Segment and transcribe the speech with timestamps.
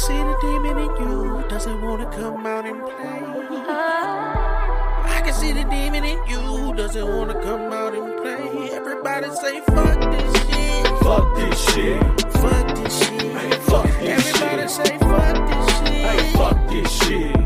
[0.00, 1.44] see the demon in you.
[1.48, 3.22] Doesn't wanna come out and play.
[5.16, 6.74] I can see the demon in you.
[6.74, 8.70] Doesn't wanna come out and play.
[8.72, 10.86] Everybody say fuck this shit.
[11.04, 12.02] Fuck this shit.
[12.42, 13.54] Fuck this shit.
[13.70, 14.70] fuck this Everybody shit.
[14.70, 16.04] say fuck this shit.
[16.08, 17.39] Hey, fuck this shit.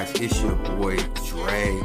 [0.00, 0.22] Podcast.
[0.22, 0.96] It's your boy
[1.28, 1.80] Dre.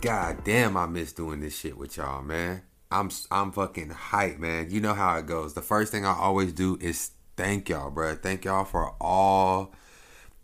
[0.00, 2.62] God damn, I miss doing this shit with y'all, man.
[2.90, 4.70] I'm I'm fucking hype, man.
[4.70, 5.54] You know how it goes.
[5.54, 8.14] The first thing I always do is thank y'all, bro.
[8.14, 9.74] Thank y'all for all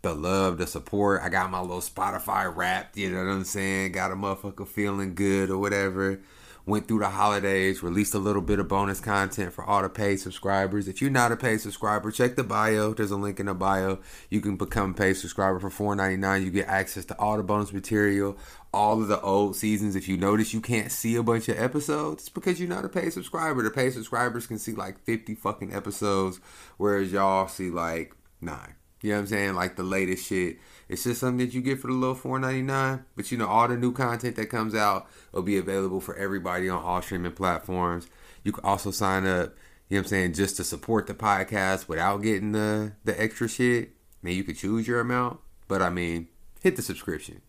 [0.01, 1.21] the love, the support.
[1.21, 3.91] I got my little Spotify wrapped, you know what I'm saying?
[3.91, 6.21] Got a motherfucker feeling good or whatever.
[6.65, 10.17] Went through the holidays, released a little bit of bonus content for all the paid
[10.17, 10.87] subscribers.
[10.87, 12.93] If you're not a paid subscriber, check the bio.
[12.93, 13.99] There's a link in the bio.
[14.29, 16.43] You can become a paid subscriber for $4.99.
[16.43, 18.37] You get access to all the bonus material,
[18.73, 19.95] all of the old seasons.
[19.95, 22.89] If you notice you can't see a bunch of episodes, it's because you're not a
[22.89, 23.63] paid subscriber.
[23.63, 26.39] The paid subscribers can see like 50 fucking episodes,
[26.77, 28.75] whereas y'all see like nine.
[29.01, 29.55] You know what I'm saying?
[29.55, 30.57] Like the latest shit.
[30.91, 33.05] It's just something that you get for the little four ninety nine.
[33.15, 36.67] But you know, all the new content that comes out will be available for everybody
[36.67, 38.07] on all streaming platforms.
[38.43, 39.55] You can also sign up,
[39.87, 43.47] you know what I'm saying, just to support the podcast without getting the the extra
[43.47, 43.91] shit.
[44.21, 46.27] I mean, you could choose your amount, but I mean,
[46.59, 47.41] hit the subscription.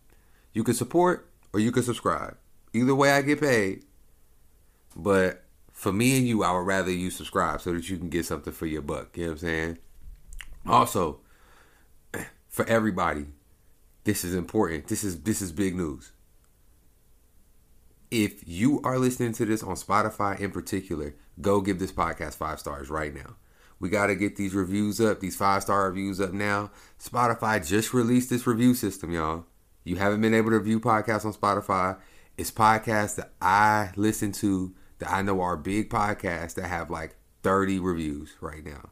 [0.53, 2.37] You can support or you can subscribe.
[2.71, 3.83] Either way I get paid.
[4.95, 8.25] But for me and you, I would rather you subscribe so that you can get
[8.25, 9.17] something for your buck.
[9.17, 9.77] You know what I'm saying?
[10.65, 11.19] Also,
[12.53, 13.25] for everybody,
[14.03, 14.87] this is important.
[14.87, 16.11] This is this is big news.
[18.11, 22.59] If you are listening to this on Spotify in particular, go give this podcast five
[22.59, 23.37] stars right now.
[23.79, 26.69] We got to get these reviews up, these five star reviews up now.
[27.03, 29.45] Spotify just released this review system, y'all.
[29.83, 31.97] You haven't been able to review podcasts on Spotify.
[32.37, 37.15] It's podcasts that I listen to that I know are big podcasts that have like
[37.41, 38.91] 30 reviews right now.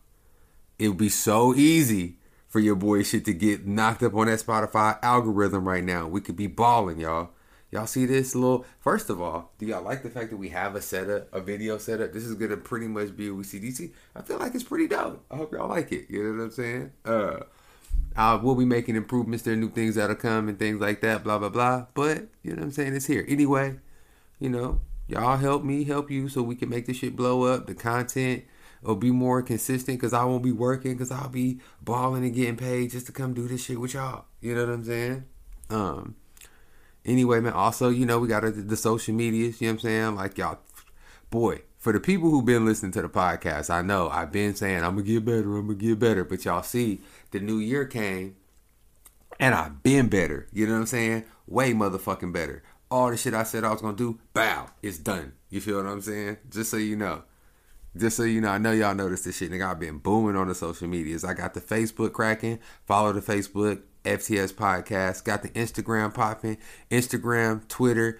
[0.79, 2.17] It would be so easy
[2.51, 6.05] for your boy shit to get knocked up on that Spotify algorithm right now.
[6.05, 7.29] We could be balling, y'all.
[7.71, 8.65] Y'all see this little?
[8.81, 11.77] First of all, do y'all like the fact that we have a setup, a video
[11.77, 12.11] setup?
[12.11, 13.93] This is gonna pretty much be a we see.
[14.13, 15.23] I feel like it's pretty dope.
[15.31, 16.07] I hope y'all like it.
[16.09, 16.91] You know what I'm saying?
[17.05, 17.39] Uh,
[18.17, 19.45] uh, we'll be making improvements.
[19.45, 21.23] There are new things that'll come and things like that.
[21.23, 21.85] Blah blah blah.
[21.93, 22.93] But you know what I'm saying?
[22.93, 23.79] It's here anyway.
[24.39, 27.67] You know, y'all help me help you so we can make this shit blow up.
[27.67, 28.43] The content
[28.81, 32.57] will be more consistent because I won't be working because I'll be balling and getting
[32.57, 34.25] paid just to come do this shit with y'all.
[34.39, 35.25] You know what I'm saying?
[35.69, 36.15] Um.
[37.05, 37.53] Anyway, man.
[37.53, 39.61] Also, you know, we got the, the social medias.
[39.61, 40.15] You know what I'm saying?
[40.15, 40.59] Like y'all,
[41.29, 41.61] boy.
[41.77, 44.91] For the people who've been listening to the podcast, I know I've been saying I'm
[44.91, 45.57] gonna get better.
[45.57, 46.23] I'm gonna get better.
[46.23, 48.35] But y'all see, the new year came,
[49.39, 50.47] and I've been better.
[50.53, 51.23] You know what I'm saying?
[51.47, 52.61] Way motherfucking better.
[52.91, 55.33] All the shit I said I was gonna do, bow, it's done.
[55.49, 56.37] You feel what I'm saying?
[56.51, 57.23] Just so you know.
[57.95, 59.51] Just so you know, I know y'all noticed this shit.
[59.51, 61.25] Nigga, I've been booming on the social medias.
[61.25, 62.59] I got the Facebook cracking.
[62.85, 65.25] Follow the Facebook FTS podcast.
[65.25, 66.57] Got the Instagram popping.
[66.89, 68.19] Instagram, Twitter,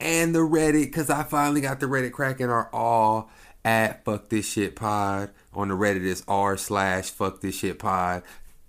[0.00, 0.92] and the Reddit.
[0.92, 2.48] Cause I finally got the Reddit cracking.
[2.48, 3.30] Are all
[3.64, 5.30] at fuck this shit pod.
[5.52, 8.22] On the Reddit is r slash fuck this shit pod.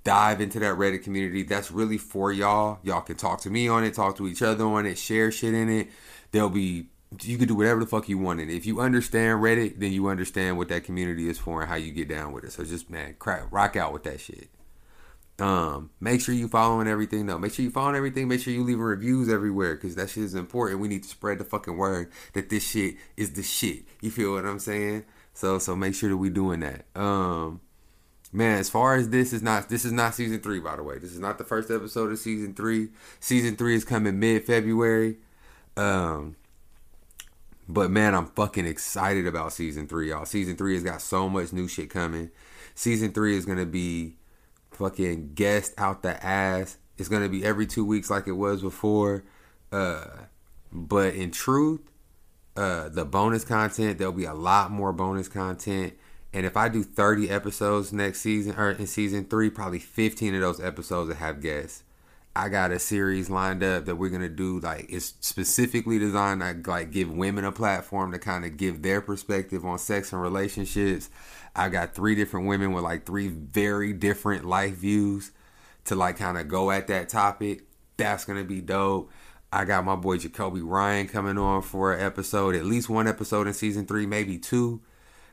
[0.03, 1.43] Dive into that Reddit community.
[1.43, 2.79] That's really for y'all.
[2.83, 5.53] Y'all can talk to me on it, talk to each other on it, share shit
[5.53, 5.89] in it.
[6.31, 6.89] There'll be
[7.23, 8.55] you can do whatever the fuck you want in it.
[8.55, 11.91] If you understand Reddit, then you understand what that community is for and how you
[11.91, 12.51] get down with it.
[12.51, 14.49] So just man, crack, rock out with that shit.
[15.37, 17.37] Um, make sure you following everything though.
[17.37, 18.27] Make sure you following everything.
[18.27, 20.79] Make sure you leaving reviews everywhere because that shit is important.
[20.79, 23.83] We need to spread the fucking word that this shit is the shit.
[24.01, 25.03] You feel what I'm saying?
[25.33, 26.85] So so make sure that we doing that.
[26.95, 27.59] Um,
[28.31, 30.99] man, as far as this is not this is not season three by the way.
[30.99, 32.89] This is not the first episode of season three.
[33.19, 35.17] Season three is coming mid February.
[35.75, 36.37] Um,
[37.67, 40.25] but man, I'm fucking excited about season three, y'all.
[40.25, 42.31] Season three has got so much new shit coming.
[42.75, 44.17] Season three is gonna be
[44.71, 46.77] fucking guest out the ass.
[46.97, 49.23] It's gonna be every two weeks like it was before.
[49.71, 50.05] Uh,
[50.71, 51.81] but in truth,
[52.55, 55.93] uh, the bonus content there'll be a lot more bonus content.
[56.33, 60.41] And if I do 30 episodes next season or in season three, probably 15 of
[60.41, 61.84] those episodes will have guests.
[62.35, 64.59] I got a series lined up that we're gonna do.
[64.59, 68.99] Like it's specifically designed to like give women a platform to kind of give their
[68.99, 71.09] perspective on sex and relationships.
[71.55, 75.31] I got three different women with like three very different life views
[75.85, 77.63] to like kind of go at that topic.
[77.95, 79.11] That's gonna be dope.
[79.53, 83.47] I got my boy Jacoby Ryan coming on for an episode, at least one episode
[83.47, 84.81] in season three, maybe two.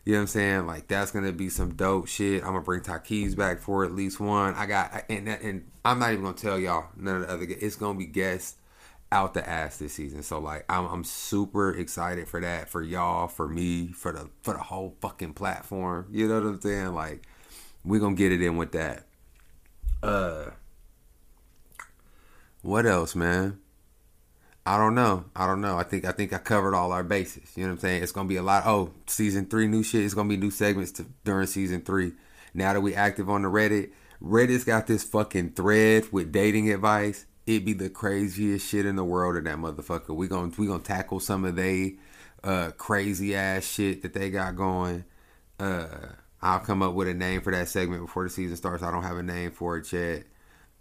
[0.05, 0.67] You know what I'm saying?
[0.67, 2.43] Like that's gonna be some dope shit.
[2.43, 4.55] I'm gonna bring Takeez back for at least one.
[4.55, 7.47] I got and and I'm not even gonna tell y'all none of the other.
[7.49, 8.57] It's gonna be guests
[9.13, 10.25] out the ass this season.
[10.25, 14.55] So like I'm I'm super excited for that for y'all, for me, for the for
[14.55, 16.09] the whole fucking platform.
[16.11, 16.95] You know what I'm saying?
[16.95, 17.23] Like
[17.85, 19.07] we're gonna get it in with that.
[20.03, 20.51] Uh
[22.63, 23.62] what else, man?
[24.65, 25.25] I don't know.
[25.35, 25.77] I don't know.
[25.77, 27.57] I think I think I covered all our bases.
[27.57, 28.03] You know what I'm saying?
[28.03, 28.63] It's gonna be a lot.
[28.65, 30.05] Oh, season three new shit.
[30.05, 32.13] It's gonna be new segments to, during season three.
[32.55, 33.91] Now that we active on the Reddit,
[34.23, 37.27] Reddit's got this fucking thread with dating advice.
[37.45, 40.15] It'd be the craziest shit in the world in that motherfucker.
[40.15, 41.97] We gonna we gonna tackle some of they
[42.45, 45.05] uh, crazy ass shit that they got going.
[45.59, 45.89] Uh,
[46.41, 48.85] I'll come up with a name for that segment before the season starts.
[48.85, 50.25] I don't have a name for it yet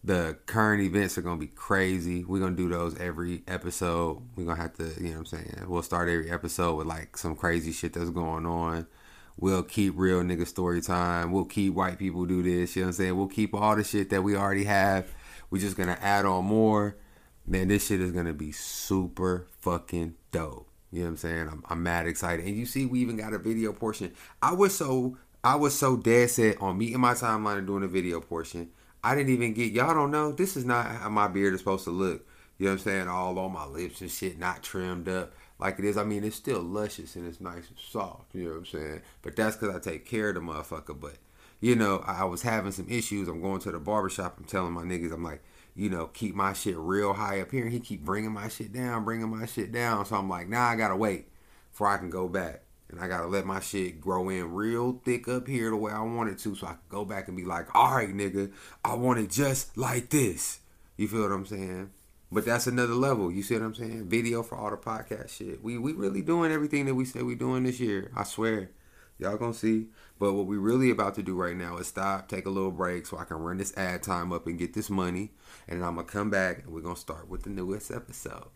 [0.03, 2.23] the current events are gonna be crazy.
[2.23, 4.21] We're gonna do those every episode.
[4.35, 5.65] We're gonna have to, you know what I'm saying?
[5.67, 8.87] We'll start every episode with like some crazy shit that's going on.
[9.37, 11.31] We'll keep real nigga story time.
[11.31, 13.17] We'll keep white people do this, you know what I'm saying?
[13.17, 15.07] We'll keep all the shit that we already have.
[15.51, 16.97] We're just gonna add on more.
[17.45, 20.67] Man, this shit is gonna be super fucking dope.
[20.91, 21.47] You know what I'm saying?
[21.47, 22.45] I'm, I'm mad excited.
[22.45, 24.13] And you see, we even got a video portion.
[24.41, 27.87] I was so I was so dead set on meeting my timeline and doing a
[27.87, 28.71] video portion
[29.03, 31.85] I didn't even get y'all don't know this is not how my beard is supposed
[31.85, 32.27] to look.
[32.57, 33.07] You know what I'm saying?
[33.07, 35.97] All on my lips and shit, not trimmed up like it is.
[35.97, 38.35] I mean, it's still luscious and it's nice and soft.
[38.35, 39.01] You know what I'm saying?
[39.21, 40.99] But that's because I take care of the motherfucker.
[40.99, 41.15] But
[41.59, 43.27] you know, I was having some issues.
[43.27, 44.37] I'm going to the barbershop.
[44.37, 45.43] I'm telling my niggas, I'm like,
[45.75, 47.63] you know, keep my shit real high up here.
[47.63, 50.05] And he keep bringing my shit down, bringing my shit down.
[50.05, 51.29] So I'm like, nah, I gotta wait
[51.71, 55.27] before I can go back and I gotta let my shit grow in real thick
[55.27, 57.45] up here the way I want it to, so I can go back and be
[57.45, 58.51] like, all right, nigga,
[58.83, 60.59] I want it just like this.
[60.97, 61.91] You feel what I'm saying?
[62.31, 63.31] But that's another level.
[63.31, 64.07] You see what I'm saying?
[64.07, 65.63] Video for all the podcast shit.
[65.63, 68.11] We we really doing everything that we said we doing this year.
[68.15, 68.69] I swear.
[69.19, 69.87] Y'all gonna see.
[70.17, 73.05] But what we really about to do right now is stop, take a little break
[73.05, 75.31] so I can run this ad time up and get this money.
[75.67, 78.47] And I'm gonna come back and we're gonna start with the newest episode.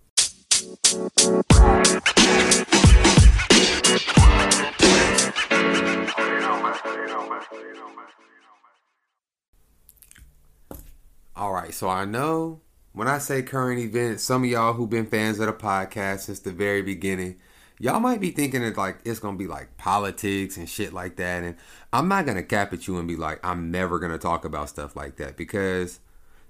[11.36, 12.62] All right, so I know
[12.94, 16.40] when I say current events, some of y'all who've been fans of the podcast since
[16.40, 17.36] the very beginning,
[17.78, 21.44] y'all might be thinking it like it's gonna be like politics and shit like that.
[21.44, 21.58] And
[21.92, 24.96] I'm not gonna cap at you and be like, I'm never gonna talk about stuff
[24.96, 26.00] like that because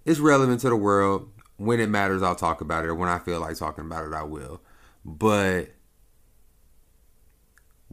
[0.06, 1.32] it's relevant to the world.
[1.58, 4.14] When it matters, I'll talk about it, or when I feel like talking about it,
[4.14, 4.62] I will.
[5.04, 5.75] But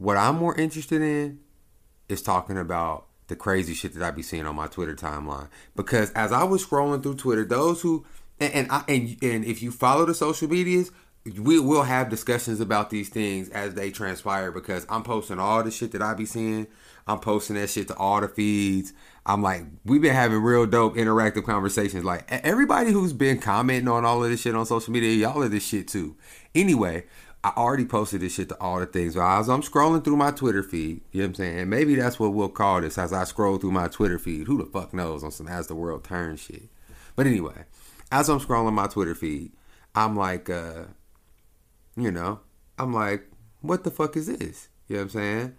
[0.03, 1.39] what I'm more interested in
[2.09, 5.47] is talking about the crazy shit that I be seeing on my Twitter timeline.
[5.77, 8.05] Because as I was scrolling through Twitter, those who
[8.37, 10.91] and and, I, and, and if you follow the social medias,
[11.39, 14.51] we will have discussions about these things as they transpire.
[14.51, 16.67] Because I'm posting all the shit that I be seeing.
[17.07, 18.91] I'm posting that shit to all the feeds.
[19.25, 22.03] I'm like, we've been having real dope interactive conversations.
[22.03, 25.47] Like everybody who's been commenting on all of this shit on social media, y'all are
[25.47, 26.17] this shit too.
[26.53, 27.05] Anyway,
[27.43, 29.17] I already posted this shit to all the things.
[29.17, 31.59] As I'm scrolling through my Twitter feed, you know what I'm saying?
[31.59, 34.47] And maybe that's what we'll call this as I scroll through my Twitter feed.
[34.47, 36.69] Who the fuck knows on some as the world turns shit.
[37.15, 37.65] But anyway,
[38.11, 39.51] as I'm scrolling my Twitter feed,
[39.93, 40.85] I'm like, uh,
[41.97, 42.39] you know,
[42.79, 43.29] I'm like,
[43.61, 44.69] what the fuck is this?
[44.87, 45.55] You know what I'm saying?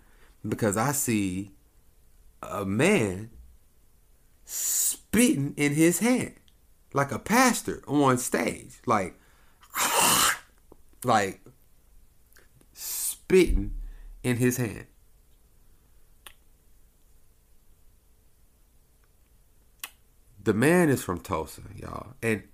[0.46, 1.50] Because I see
[2.42, 3.30] a man
[4.44, 6.34] spitting in his hand
[6.94, 8.76] like a pastor on stage.
[8.86, 9.18] Like,
[11.04, 11.40] like
[13.34, 13.72] spitting
[14.22, 14.86] in his hand.
[20.42, 22.14] The man is from Tulsa, y'all.
[22.22, 22.44] And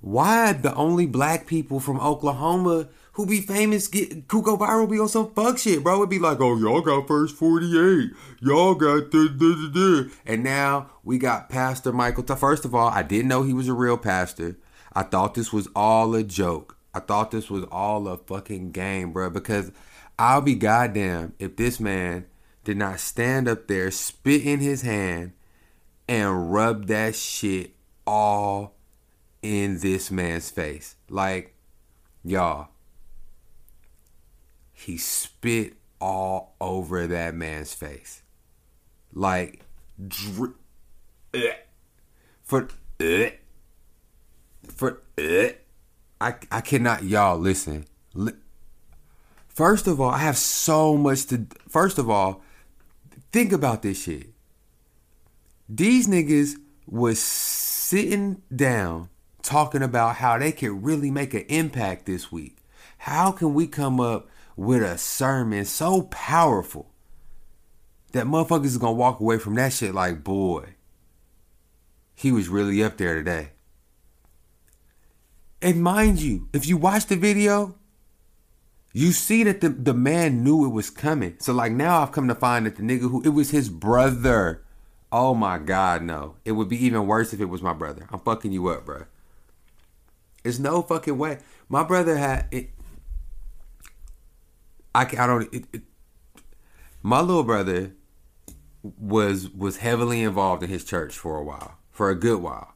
[0.00, 5.00] why the only black people from Oklahoma who be famous get who go viral be
[5.00, 5.96] on some fuck shit, bro?
[5.96, 8.10] It'd be like, oh, y'all got first 48.
[8.40, 12.24] Y'all got the the the And now we got Pastor Michael.
[12.36, 14.58] First of all, I didn't know he was a real pastor.
[14.92, 16.75] I thought this was all a joke.
[16.96, 19.28] I thought this was all a fucking game, bro.
[19.28, 19.70] Because
[20.18, 22.24] I'll be goddamn if this man
[22.64, 25.32] did not stand up there, spit in his hand,
[26.08, 27.74] and rub that shit
[28.06, 28.76] all
[29.42, 30.96] in this man's face.
[31.10, 31.54] Like,
[32.24, 32.68] y'all,
[34.72, 38.22] he spit all over that man's face.
[39.12, 39.60] Like,
[40.08, 40.54] dr-
[41.34, 41.56] eh,
[42.42, 43.32] for, eh,
[44.66, 45.52] for, eh.
[46.20, 47.86] I I cannot y'all listen.
[49.48, 52.42] First of all, I have so much to First of all,
[53.32, 54.28] think about this shit.
[55.68, 56.54] These niggas
[56.86, 59.08] was sitting down
[59.42, 62.58] talking about how they can really make an impact this week.
[62.98, 66.90] How can we come up with a sermon so powerful
[68.12, 70.74] that motherfuckers is gonna walk away from that shit like, boy,
[72.14, 73.50] he was really up there today.
[75.62, 77.76] And mind you, if you watch the video,
[78.92, 81.36] you see that the, the man knew it was coming.
[81.38, 84.62] So like now I've come to find that the nigga who it was his brother.
[85.12, 86.36] Oh my god, no.
[86.44, 88.06] It would be even worse if it was my brother.
[88.10, 89.04] I'm fucking you up, bro.
[90.44, 91.38] It's no fucking way.
[91.68, 92.70] My brother had it.
[94.94, 95.52] I, I don't.
[95.52, 95.82] It, it,
[97.02, 97.92] my little brother
[98.82, 102.75] was was heavily involved in his church for a while, for a good while.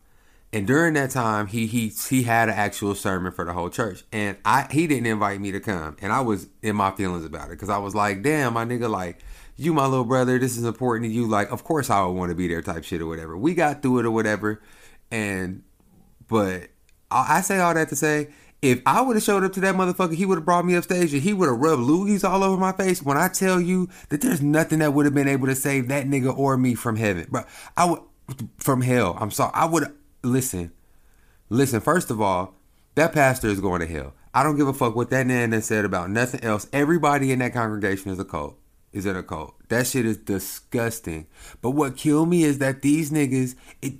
[0.52, 4.02] And during that time, he he he had an actual sermon for the whole church,
[4.10, 7.46] and I he didn't invite me to come, and I was in my feelings about
[7.46, 9.20] it because I was like, damn, my nigga, like
[9.56, 11.28] you, my little brother, this is important to you.
[11.28, 13.36] Like, of course I would want to be there, type shit or whatever.
[13.36, 14.60] We got through it or whatever,
[15.12, 15.62] and
[16.26, 16.70] but
[17.12, 18.30] I, I say all that to say,
[18.60, 20.82] if I would have showed up to that motherfucker, he would have brought me up
[20.82, 23.02] stage and he would have rubbed loogies all over my face.
[23.02, 26.06] When I tell you that there's nothing that would have been able to save that
[26.06, 27.42] nigga or me from heaven, bro,
[27.76, 28.00] I would
[28.58, 29.16] from hell.
[29.20, 30.72] I'm sorry, I would listen,
[31.48, 31.80] listen.
[31.80, 32.54] First of all,
[32.94, 34.14] that pastor is going to hell.
[34.32, 36.68] I don't give a fuck what that nana said about nothing else.
[36.72, 38.56] Everybody in that congregation is a cult.
[38.92, 39.54] Is in a cult.
[39.68, 41.28] That shit is disgusting.
[41.62, 43.94] But what killed me is that these niggas, it,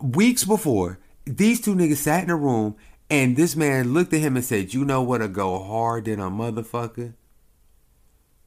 [0.00, 2.76] weeks before, these two niggas sat in a room
[3.10, 5.18] and this man looked at him and said, "You know what?
[5.18, 7.14] To go hard than a motherfucker."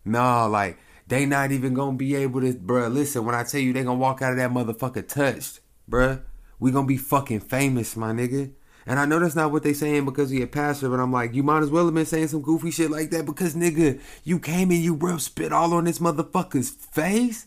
[0.06, 0.78] Nah, like
[1.08, 2.92] they not even gonna be able to, bruh.
[2.94, 6.22] Listen, when I tell you they gonna walk out of that motherfucker touched, bruh.
[6.60, 8.52] We gonna be fucking famous, my nigga.
[8.86, 11.34] And I know that's not what they saying because he a pastor, but I'm like,
[11.34, 14.40] you might as well have been saying some goofy shit like that because nigga, you
[14.40, 17.46] came and you bro spit all on this motherfucker's face.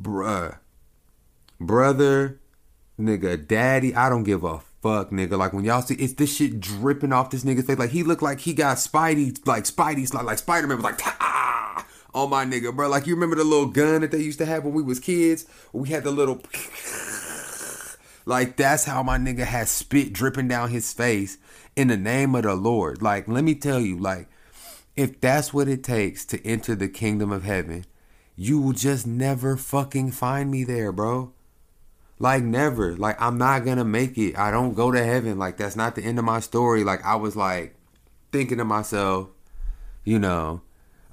[0.00, 0.58] Bruh.
[1.58, 2.38] Brother,
[3.00, 5.36] nigga, daddy, I don't give a fuck, nigga.
[5.38, 7.78] Like when y'all see it's this shit dripping off this nigga's face.
[7.78, 11.00] Like he looked like he got Spidey, like Spidey's like, like Spider Man was like,
[11.04, 12.88] ah, oh my nigga, bro.
[12.88, 15.46] Like you remember the little gun that they used to have when we was kids?
[15.72, 16.40] We had the little
[18.26, 21.38] like that's how my nigga has spit dripping down his face
[21.76, 23.00] in the name of the Lord.
[23.00, 24.28] Like, let me tell you, like,
[24.96, 27.84] if that's what it takes to enter the kingdom of heaven,
[28.34, 31.32] you will just never fucking find me there, bro.
[32.18, 32.96] Like never.
[32.96, 34.38] Like I'm not gonna make it.
[34.38, 35.38] I don't go to heaven.
[35.38, 36.82] Like that's not the end of my story.
[36.82, 37.74] Like I was like
[38.32, 39.28] thinking to myself,
[40.02, 40.62] you know,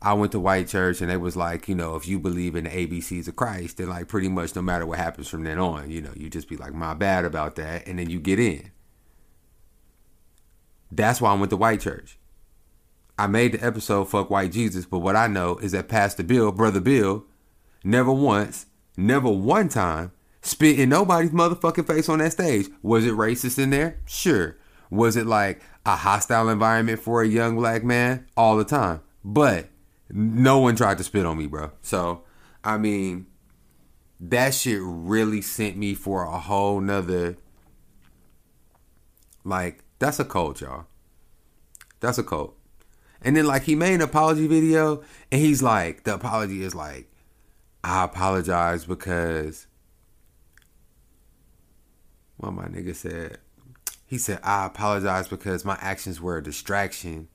[0.04, 2.66] I went to white church and it was like, you know, if you believe in
[2.66, 5.90] the ABCs of Christ, then like pretty much no matter what happens from then on,
[5.90, 8.72] you know, you just be like, my bad about that, and then you get in.
[10.92, 12.20] That's why I went to white church.
[13.18, 16.52] I made the episode Fuck White Jesus, but what I know is that Pastor Bill,
[16.52, 17.26] Brother Bill,
[17.84, 18.66] never once,
[18.98, 22.68] never one time spit in nobody's motherfucking face on that stage.
[22.82, 24.00] Was it racist in there?
[24.06, 24.58] Sure.
[24.90, 28.28] Was it like a hostile environment for a young black man?
[28.36, 29.02] All the time.
[29.24, 29.70] But
[30.16, 31.72] no one tried to spit on me, bro.
[31.82, 32.24] So,
[32.64, 33.26] I mean,
[34.20, 37.36] that shit really sent me for a whole nother.
[39.44, 40.86] Like, that's a cult, y'all.
[42.00, 42.56] That's a cult.
[43.24, 45.02] And then, like, he made an apology video,
[45.32, 47.12] and he's like, the apology is like,
[47.84, 49.66] I apologize because.
[52.38, 53.40] What my nigga said.
[54.06, 57.30] He said, I apologize because my actions were a distraction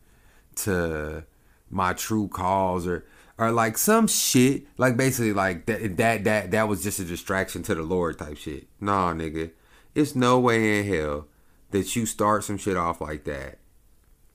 [0.56, 1.24] to
[1.70, 3.04] my true cause or
[3.38, 4.64] or like some shit.
[4.76, 8.36] Like basically like that that that that was just a distraction to the lord type
[8.36, 8.66] shit.
[8.80, 9.52] Nah nigga.
[9.94, 11.28] It's no way in hell
[11.70, 13.58] that you start some shit off like that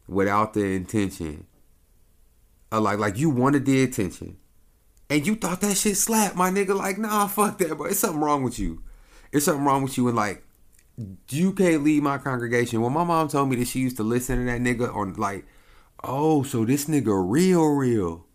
[0.07, 1.45] without the intention
[2.71, 4.37] of like like you wanted the attention
[5.09, 6.75] and you thought that shit slapped my nigga.
[6.75, 7.87] Like nah fuck that bro.
[7.87, 8.83] It's something wrong with you.
[9.31, 10.43] It's something wrong with you and like
[11.29, 12.81] you can't leave my congregation.
[12.81, 15.45] When my mom told me that she used to listen to that nigga on like
[16.03, 18.25] Oh, so this nigga real, real.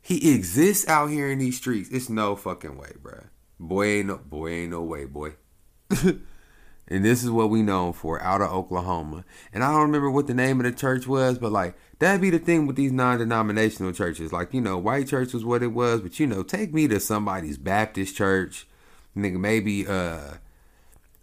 [0.00, 1.90] He exists out here in these streets.
[1.90, 3.26] It's no fucking way, bruh.
[3.58, 5.34] Boy ain't no boy ain't no way, boy.
[5.90, 9.24] and this is what we known for out of Oklahoma.
[9.52, 12.30] And I don't remember what the name of the church was, but like that'd be
[12.30, 14.32] the thing with these non-denominational churches.
[14.32, 17.00] Like, you know, white church was what it was, but you know, take me to
[17.00, 18.66] somebody's Baptist church.
[19.16, 20.34] Nigga, maybe uh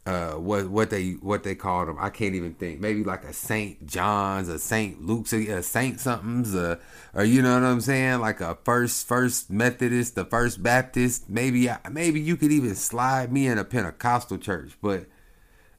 [0.06, 2.80] uh what what they what they called them I can't even think.
[2.82, 6.78] Maybe like a Saint John's a Saint Luke's a Saint something's uh
[7.14, 8.20] or you know what I'm saying?
[8.20, 11.30] Like a first first Methodist the first Baptist.
[11.30, 15.06] Maybe maybe you could even slide me in a Pentecostal church but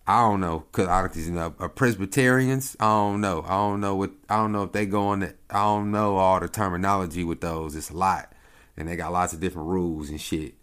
[0.06, 0.60] I don't know.
[0.72, 2.76] Cuz I you know a Presbyterians?
[2.80, 3.42] I don't know.
[3.46, 6.16] I don't know what I don't know if they go on it I don't know
[6.16, 7.76] all the terminology with those.
[7.76, 8.32] It's a lot
[8.74, 10.54] and they got lots of different rules and shit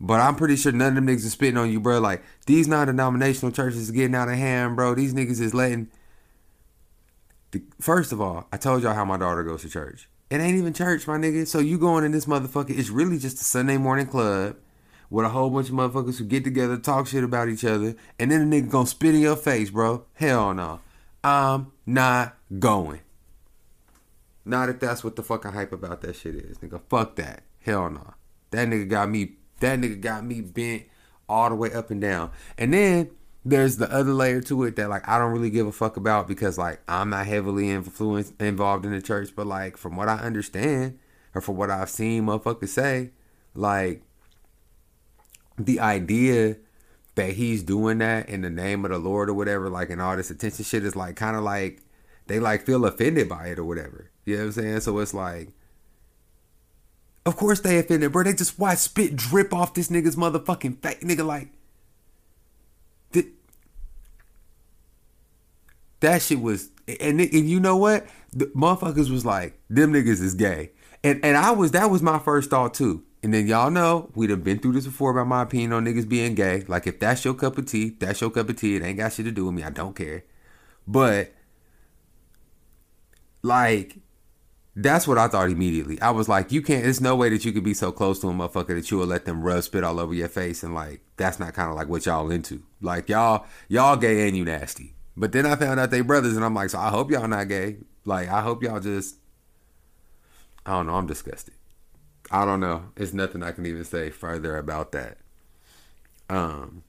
[0.00, 2.00] but I'm pretty sure none of them niggas is spitting on you, bro.
[2.00, 4.94] Like these non-denominational churches is getting out of hand, bro.
[4.94, 5.88] These niggas is letting
[7.54, 10.08] The, first of all, I told y'all how my daughter goes to church.
[10.28, 11.46] It ain't even church, my nigga.
[11.46, 14.56] So you going in this motherfucker, it's really just a Sunday morning club
[15.08, 18.32] with a whole bunch of motherfuckers who get together, talk shit about each other, and
[18.32, 20.04] then the nigga gonna spit in your face, bro.
[20.14, 20.80] Hell no.
[21.22, 23.00] I'm not going.
[24.44, 26.80] Not if that's what the fucking hype about that shit is, nigga.
[26.88, 27.44] Fuck that.
[27.60, 28.14] Hell no.
[28.50, 29.36] That nigga got me.
[29.64, 30.82] That nigga got me bent
[31.26, 32.30] all the way up and down.
[32.58, 33.10] And then
[33.46, 36.28] there's the other layer to it that like I don't really give a fuck about
[36.28, 40.16] because like I'm not heavily influenced involved in the church, but like from what I
[40.16, 40.98] understand
[41.34, 43.12] or from what I've seen motherfuckers say,
[43.54, 44.02] like
[45.56, 46.58] the idea
[47.14, 50.14] that he's doing that in the name of the Lord or whatever, like and all
[50.14, 51.80] this attention shit is like kind of like
[52.26, 54.10] they like feel offended by it or whatever.
[54.26, 54.80] You know what I'm saying?
[54.80, 55.54] So it's like
[57.26, 58.22] of course they offended, bro.
[58.22, 61.02] They just watch spit drip off this nigga's motherfucking face.
[61.02, 61.48] Nigga, like,
[63.12, 63.28] th-
[66.00, 68.06] that shit was, and, and you know what?
[68.32, 70.72] The motherfuckers was like, them niggas is gay.
[71.02, 73.04] And, and I was, that was my first thought too.
[73.22, 76.06] And then y'all know, we'd have been through this before about my opinion on niggas
[76.06, 76.62] being gay.
[76.68, 78.76] Like, if that's your cup of tea, that's your cup of tea.
[78.76, 79.62] It ain't got shit to do with me.
[79.62, 80.24] I don't care.
[80.86, 81.32] But,
[83.42, 83.96] like,
[84.76, 86.00] that's what I thought immediately.
[86.00, 86.82] I was like, you can't.
[86.82, 89.06] There's no way that you could be so close to a motherfucker that you will
[89.06, 91.88] let them rub spit all over your face, and like that's not kind of like
[91.88, 92.62] what y'all into.
[92.80, 94.94] Like y'all, y'all gay and you nasty.
[95.16, 97.48] But then I found out they brothers, and I'm like, so I hope y'all not
[97.48, 97.78] gay.
[98.04, 99.16] Like I hope y'all just.
[100.66, 100.94] I don't know.
[100.94, 101.54] I'm disgusted.
[102.30, 102.86] I don't know.
[102.96, 105.18] It's nothing I can even say further about that.
[106.28, 106.82] Um.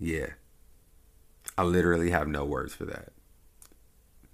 [0.00, 0.30] Yeah.
[1.56, 3.12] I literally have no words for that.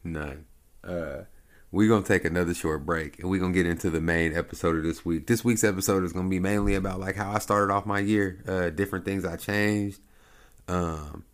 [0.04, 0.45] None
[0.86, 1.24] uh,
[1.72, 4.82] we're gonna take another short break and we're gonna get into the main episode of
[4.82, 5.26] this week.
[5.26, 8.42] This week's episode is gonna be mainly about like how I started off my year,
[8.46, 10.00] uh, different things I changed.
[10.68, 11.24] Um,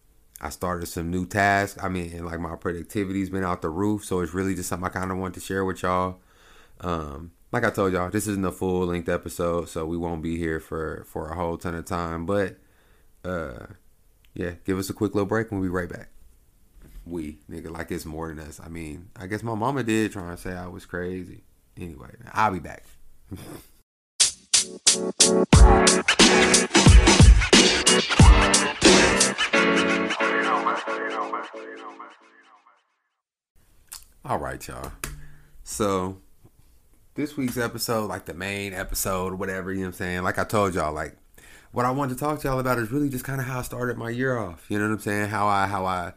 [0.40, 1.78] I started some new tasks.
[1.82, 4.90] I mean, like my productivity's been out the roof, so it's really just something I
[4.90, 6.20] kind of want to share with y'all.
[6.80, 10.38] Um, like I told y'all, this isn't a full length episode, so we won't be
[10.38, 12.26] here for for a whole ton of time.
[12.26, 12.56] But
[13.24, 13.66] uh,
[14.34, 16.08] yeah, give us a quick little break and we'll be right back
[17.04, 18.60] we nigga like it's more than us.
[18.62, 21.42] I mean, I guess my mama did try and say I was crazy.
[21.76, 22.84] Anyway, I'll be back.
[34.24, 34.92] All right, y'all.
[35.64, 36.18] So
[37.14, 40.22] this week's episode, like the main episode whatever, you know what I'm saying?
[40.22, 41.16] Like I told y'all, like
[41.72, 43.62] what I wanted to talk to y'all about is really just kind of how I
[43.62, 44.66] started my year off.
[44.68, 45.28] You know what I'm saying?
[45.28, 46.12] How I how I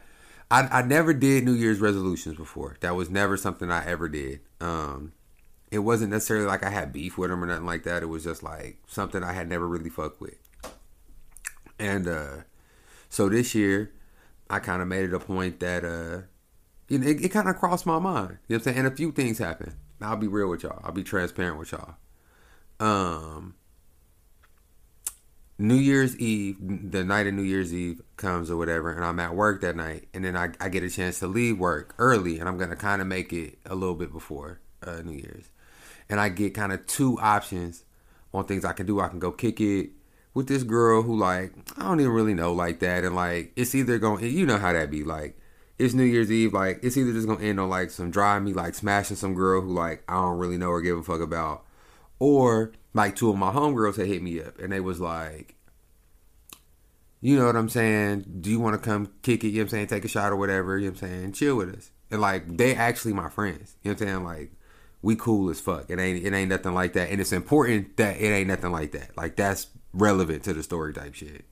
[0.52, 2.78] I, I never did New Year's resolutions before.
[2.82, 4.42] That was never something I ever did.
[4.62, 5.14] Um,
[5.72, 8.04] it wasn't necessarily like I had beef with them or nothing like that.
[8.04, 10.38] It was just like something I had never really fucked with.
[11.80, 12.38] And uh,
[13.10, 13.92] so this year,
[14.50, 16.28] I kind of made it a point that uh,
[16.88, 18.38] you know, it, it kind of crossed my mind.
[18.48, 18.78] You know what I'm saying?
[18.78, 19.74] And a few things happened.
[20.02, 20.82] I'll be real with y'all.
[20.84, 21.96] I'll be transparent with y'all.
[22.80, 23.56] Um,
[25.58, 26.58] New Year's Eve,
[26.92, 30.10] the night of New Year's Eve comes or whatever, and I'm at work that night,
[30.14, 33.02] and then I, I get a chance to leave work early, and I'm gonna kind
[33.02, 35.50] of make it a little bit before uh, New Year's,
[36.10, 37.86] and I get kind of two options
[38.34, 39.00] on things I can do.
[39.00, 39.92] I can go kick it
[40.34, 43.74] with this girl who like I don't even really know like that, and like it's
[43.74, 45.38] either going, you know how that be like.
[45.78, 48.52] It's New Year's Eve, like it's either just gonna end on like some drive me
[48.54, 51.64] like smashing some girl who like I don't really know or give a fuck about,
[52.20, 55.56] or like two of my homegirls had hit me up and they was like,
[57.22, 58.38] you know what I'm saying?
[58.40, 59.50] Do you want to come kick it?
[59.50, 59.88] You know what I'm saying?
[59.88, 60.78] Take a shot or whatever.
[60.78, 61.32] You know what I'm saying?
[61.34, 61.92] Chill with us.
[62.10, 63.76] And like they actually my friends.
[63.84, 64.24] You know what I'm saying?
[64.24, 64.52] Like
[65.02, 65.90] we cool as fuck.
[65.90, 67.10] It ain't it ain't nothing like that.
[67.10, 69.16] And it's important that it ain't nothing like that.
[69.18, 71.44] Like that's relevant to the story type shit.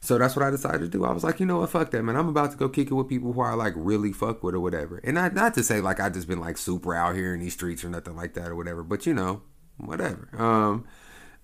[0.00, 1.04] So that's what I decided to do.
[1.04, 2.16] I was like, you know what, fuck that, man.
[2.16, 4.60] I'm about to go kick it with people who I like really fuck with or
[4.60, 5.00] whatever.
[5.04, 7.54] And not not to say like I just been like super out here in these
[7.54, 8.82] streets or nothing like that or whatever.
[8.82, 9.42] But you know,
[9.78, 10.28] whatever.
[10.36, 10.86] Um,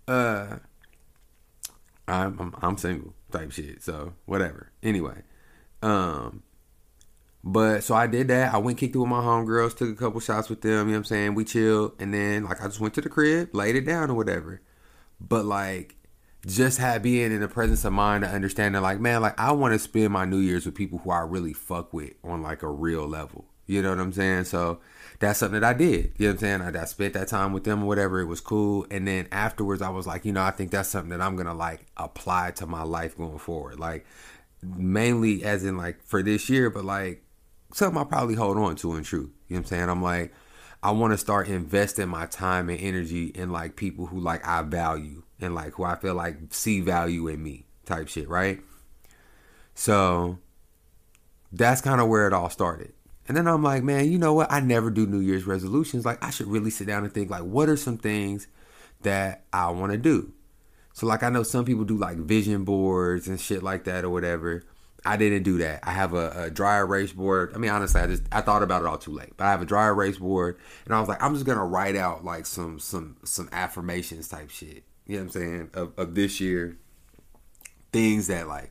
[0.06, 0.58] uh,
[2.06, 4.70] I'm, I'm, I'm single type shit, so whatever.
[4.82, 5.22] Anyway,
[5.82, 6.42] um,
[7.42, 8.54] but so I did that.
[8.54, 10.70] I went kicked it with my homegirls, took a couple shots with them.
[10.70, 11.34] You know what I'm saying?
[11.34, 14.14] We chilled, and then like I just went to the crib, laid it down or
[14.14, 14.60] whatever.
[15.20, 15.96] But like,
[16.46, 19.52] just had being in the presence of mind to understand that like, man, like I
[19.52, 22.62] want to spend my New Year's with people who I really fuck with on like
[22.62, 23.46] a real level.
[23.66, 24.44] You know what I'm saying?
[24.44, 24.80] So
[25.20, 26.12] that's something that I did.
[26.16, 26.76] You know what I'm saying?
[26.76, 28.20] I, I, spent that time with them or whatever.
[28.20, 28.86] It was cool.
[28.90, 31.54] And then afterwards, I was like, you know, I think that's something that I'm gonna
[31.54, 33.78] like apply to my life going forward.
[33.78, 34.06] Like
[34.62, 37.22] mainly as in like for this year, but like
[37.72, 39.30] something I probably hold on to in truth.
[39.48, 39.88] You know what I'm saying?
[39.90, 40.32] I'm like,
[40.82, 44.62] I want to start investing my time and energy in like people who like I
[44.62, 48.60] value and like who I feel like see value in me type shit, right?
[49.74, 50.38] So
[51.52, 52.93] that's kind of where it all started.
[53.26, 54.52] And then I'm like, man, you know what?
[54.52, 56.04] I never do New Year's resolutions.
[56.04, 58.48] Like, I should really sit down and think, like, what are some things
[59.02, 60.32] that I want to do?
[60.92, 64.10] So, like, I know some people do like vision boards and shit like that or
[64.10, 64.64] whatever.
[65.06, 65.80] I didn't do that.
[65.82, 67.52] I have a, a dry erase board.
[67.54, 69.34] I mean, honestly, I just I thought about it all too late.
[69.36, 71.96] But I have a dry erase board, and I was like, I'm just gonna write
[71.96, 74.84] out like some some some affirmations type shit.
[75.06, 76.78] You know what I'm saying of, of this year,
[77.92, 78.70] things that like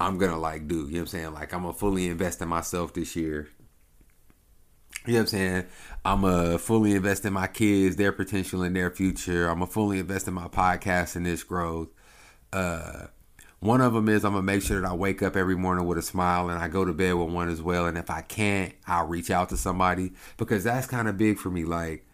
[0.00, 0.76] I'm gonna like do.
[0.76, 1.34] You know what I'm saying?
[1.34, 3.48] Like I'm gonna fully invest in myself this year.
[5.06, 5.64] You know what I'm saying?
[6.04, 9.48] I'm gonna fully invest in my kids, their potential and their future.
[9.48, 11.88] I'm gonna fully invest in my podcast and this growth.
[12.52, 13.06] Uh,
[13.60, 15.98] one of them is I'm gonna make sure that I wake up every morning with
[15.98, 17.86] a smile and I go to bed with one as well.
[17.86, 21.50] And if I can't, I'll reach out to somebody because that's kind of big for
[21.50, 21.64] me.
[21.64, 22.06] Like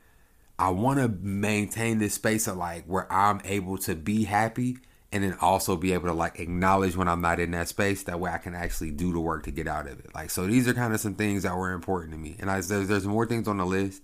[0.58, 4.78] I want to maintain this space of like where I'm able to be happy
[5.12, 8.03] and then also be able to like acknowledge when I'm not in that space.
[8.05, 10.14] That way I can actually do the work to get out of it.
[10.14, 12.37] Like so, these are kind of some things that were important to me.
[12.40, 14.03] And I there's, there's more things on the list.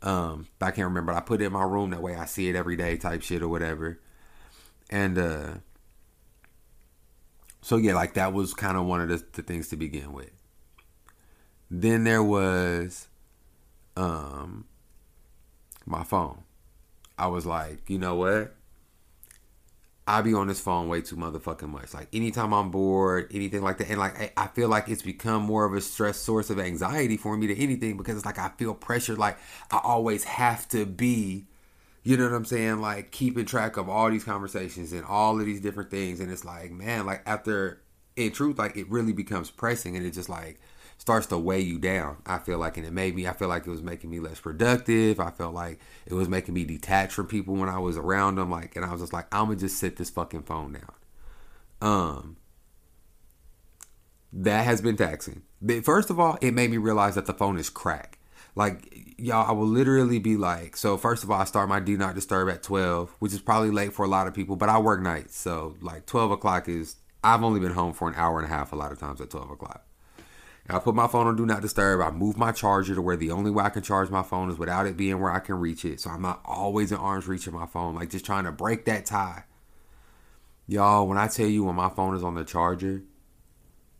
[0.00, 1.12] Um, I can't remember.
[1.12, 3.22] But I put it in my room that way I see it every day, type
[3.22, 3.98] shit or whatever.
[4.90, 5.54] And uh
[7.60, 10.30] so yeah, like that was kind of one of the, the things to begin with.
[11.70, 13.08] Then there was
[13.96, 14.66] um
[15.84, 16.42] my phone.
[17.18, 18.54] I was like, you know what?
[20.06, 21.94] I be on this phone way too motherfucking much.
[21.94, 25.64] Like anytime I'm bored, anything like that, and like I, feel like it's become more
[25.64, 28.74] of a stress source of anxiety for me than anything because it's like I feel
[28.74, 29.16] pressure.
[29.16, 29.38] Like
[29.70, 31.46] I always have to be
[32.04, 32.82] you know what I'm saying?
[32.82, 36.20] Like keeping track of all these conversations and all of these different things.
[36.20, 37.80] And it's like, man, like after
[38.14, 40.60] in truth, like it really becomes pressing and it's just like
[40.98, 42.18] starts to weigh you down.
[42.26, 44.40] I feel like, and it made me, I feel like it was making me less
[44.40, 45.20] productive.
[45.20, 48.50] I felt like it was making me detached from people when I was around them.
[48.50, 50.92] Like, and I was just like, I'm gonna just sit this fucking phone down.
[51.80, 52.36] Um,
[54.32, 55.42] that has been taxing.
[55.82, 58.18] First of all, it made me realize that the phone is cracked.
[58.56, 61.96] Like y'all, I will literally be like, so first of all, I start my do
[61.96, 64.78] not disturb at 12, which is probably late for a lot of people, but I
[64.78, 65.36] work nights.
[65.38, 68.72] So like 12 o'clock is, I've only been home for an hour and a half
[68.72, 69.84] a lot of times at 12 o'clock.
[70.68, 72.00] I put my phone on do not disturb.
[72.00, 74.58] I move my charger to where the only way I can charge my phone is
[74.58, 76.00] without it being where I can reach it.
[76.00, 78.86] So I'm not always in arm's reach of my phone, like just trying to break
[78.86, 79.44] that tie.
[80.66, 83.02] Y'all, when I tell you when my phone is on the charger,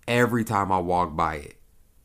[0.08, 1.60] every time I walk by it,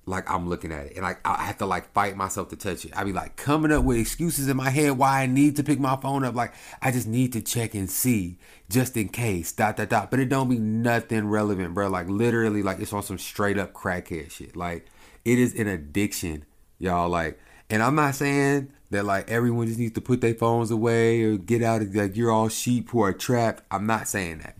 [0.10, 2.84] like I'm looking at it and like I have to like fight myself to touch
[2.84, 2.98] it.
[2.98, 5.80] I be like coming up with excuses in my head why I need to pick
[5.80, 6.34] my phone up.
[6.34, 9.52] Like I just need to check and see just in case.
[9.52, 10.10] Dot dot dot.
[10.10, 11.90] But it don't be nothing relevant, bro.
[11.90, 14.56] Like literally, like it's on some straight up crackhead shit.
[14.56, 14.88] Like
[15.26, 16.44] it is an addiction,
[16.80, 17.08] y'all.
[17.08, 21.22] Like, and I'm not saying that like everyone just needs to put their phones away
[21.22, 23.62] or get out of like you're all sheep who are trapped.
[23.70, 24.60] I'm not saying that.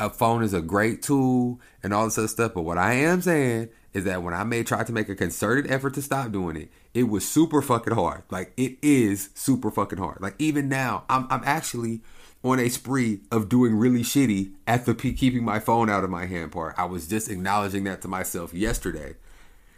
[0.00, 3.20] A phone is a great tool and all this other stuff, but what I am
[3.20, 6.56] saying is that when I may try to make a concerted effort to stop doing
[6.56, 8.22] it, it was super fucking hard.
[8.30, 10.20] Like it is super fucking hard.
[10.20, 12.00] Like even now, I'm I'm actually
[12.42, 16.26] on a spree of doing really shitty at the keeping my phone out of my
[16.26, 16.74] hand part.
[16.78, 19.16] I was just acknowledging that to myself yesterday.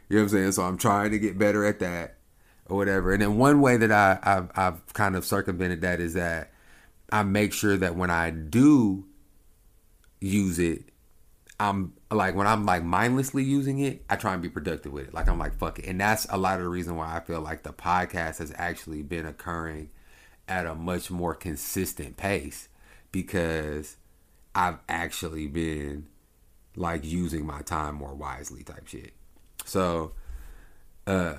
[0.09, 0.53] You know what I'm saying?
[0.53, 2.17] So I'm trying to get better at that
[2.67, 3.13] or whatever.
[3.13, 6.53] And then one way that I I've, I've kind of circumvented that is that
[7.11, 9.05] I make sure that when I do
[10.21, 10.90] use it,
[11.61, 15.15] I'm like when I'm like mindlessly using it, I try and be productive with it.
[15.15, 17.43] Like I'm like fuck it, and that's a lot of the reason why I feel
[17.43, 19.91] like the podcast has actually been occurring
[20.49, 22.71] at a much more consistent pace
[23.13, 23.99] because
[24.55, 26.09] I've actually been
[26.77, 29.13] like using my time more wisely type shit.
[29.67, 30.13] So
[31.07, 31.35] uh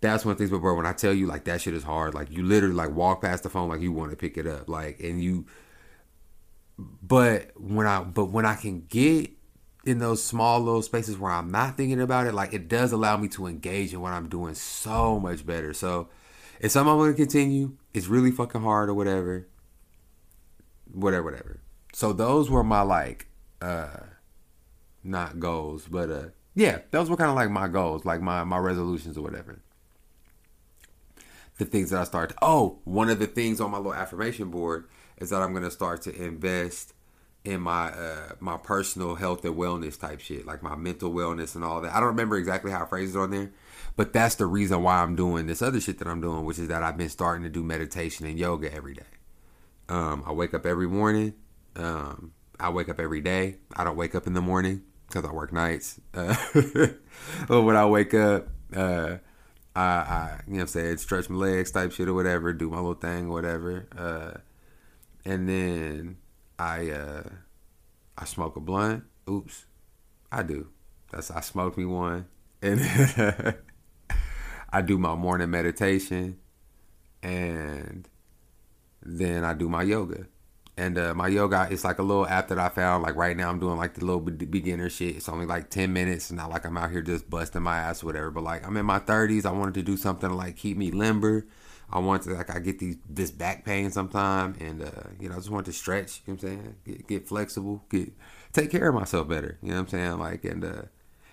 [0.00, 2.30] that's one thing but bro when I tell you like that shit is hard, like
[2.30, 4.68] you literally like walk past the phone like you want to pick it up.
[4.68, 5.46] Like and you
[6.78, 9.35] but when I but when I can get
[9.86, 13.16] in those small little spaces where I'm not thinking about it, like it does allow
[13.16, 15.72] me to engage in what I'm doing so much better.
[15.72, 16.08] So
[16.60, 17.76] it's something I'm gonna continue.
[17.94, 19.46] It's really fucking hard or whatever.
[20.92, 21.60] Whatever, whatever.
[21.92, 23.28] So those were my like
[23.62, 24.00] uh
[25.04, 28.58] not goals, but uh yeah, those were kind of like my goals, like my my
[28.58, 29.60] resolutions or whatever.
[31.58, 32.30] The things that I start.
[32.30, 35.70] To, oh, one of the things on my little affirmation board is that I'm gonna
[35.70, 36.92] start to invest
[37.46, 41.64] in my uh my personal health and wellness type shit, like my mental wellness and
[41.64, 41.94] all that.
[41.94, 43.52] I don't remember exactly how I phrased it on there,
[43.94, 46.68] but that's the reason why I'm doing this other shit that I'm doing, which is
[46.68, 49.02] that I've been starting to do meditation and yoga every day.
[49.88, 51.34] Um, I wake up every morning.
[51.76, 53.56] Um, I wake up every day.
[53.76, 56.00] I don't wake up in the morning because I work nights.
[56.12, 56.34] Uh,
[57.48, 59.18] but when I wake up, uh,
[59.76, 62.70] I, I, you know, what I'm saying stretch my legs, type shit or whatever, do
[62.70, 63.86] my little thing, or whatever.
[63.96, 64.40] Uh,
[65.24, 66.16] and then
[66.58, 67.22] I uh
[68.16, 69.04] I smoke a blunt.
[69.28, 69.64] Oops.
[70.32, 70.68] I do.
[71.10, 72.26] That's I smoke me one.
[72.62, 72.80] and
[74.70, 76.38] I do my morning meditation,
[77.22, 78.08] and
[79.02, 80.26] then I do my yoga.
[80.78, 83.02] And uh, my yoga is like a little app that I found.
[83.02, 85.16] Like right now, I'm doing like the little beginner shit.
[85.16, 86.30] It's only like 10 minutes.
[86.30, 88.30] Not like I'm out here just busting my ass or whatever.
[88.30, 89.46] But like I'm in my 30s.
[89.46, 91.46] I wanted to do something to like keep me limber.
[91.90, 95.36] I want to like I get these this back pain sometime, and uh, you know
[95.36, 96.22] I just want to stretch.
[96.26, 96.76] You know what I'm saying?
[96.84, 97.84] Get, get flexible.
[97.90, 98.12] Get
[98.52, 99.58] take care of myself better.
[99.62, 100.18] You know what I'm saying?
[100.18, 100.82] Like and uh,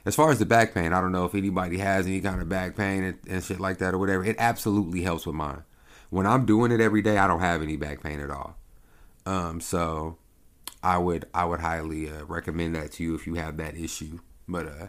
[0.05, 2.49] as far as the back pain, I don't know if anybody has any kind of
[2.49, 4.23] back pain and, and shit like that or whatever.
[4.23, 5.63] It absolutely helps with mine.
[6.09, 8.55] When I'm doing it every day, I don't have any back pain at all.
[9.25, 10.17] Um, so
[10.83, 14.19] I would I would highly uh, recommend that to you if you have that issue.
[14.47, 14.87] But uh,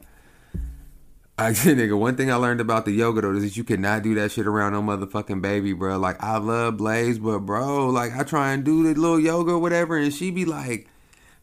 [1.37, 4.15] I nigga, one thing I learned about the yoga though is that you cannot do
[4.15, 5.99] that shit around no motherfucking baby, bro.
[5.99, 9.59] Like I love Blaze, but bro, like I try and do the little yoga or
[9.59, 10.89] whatever, and she be like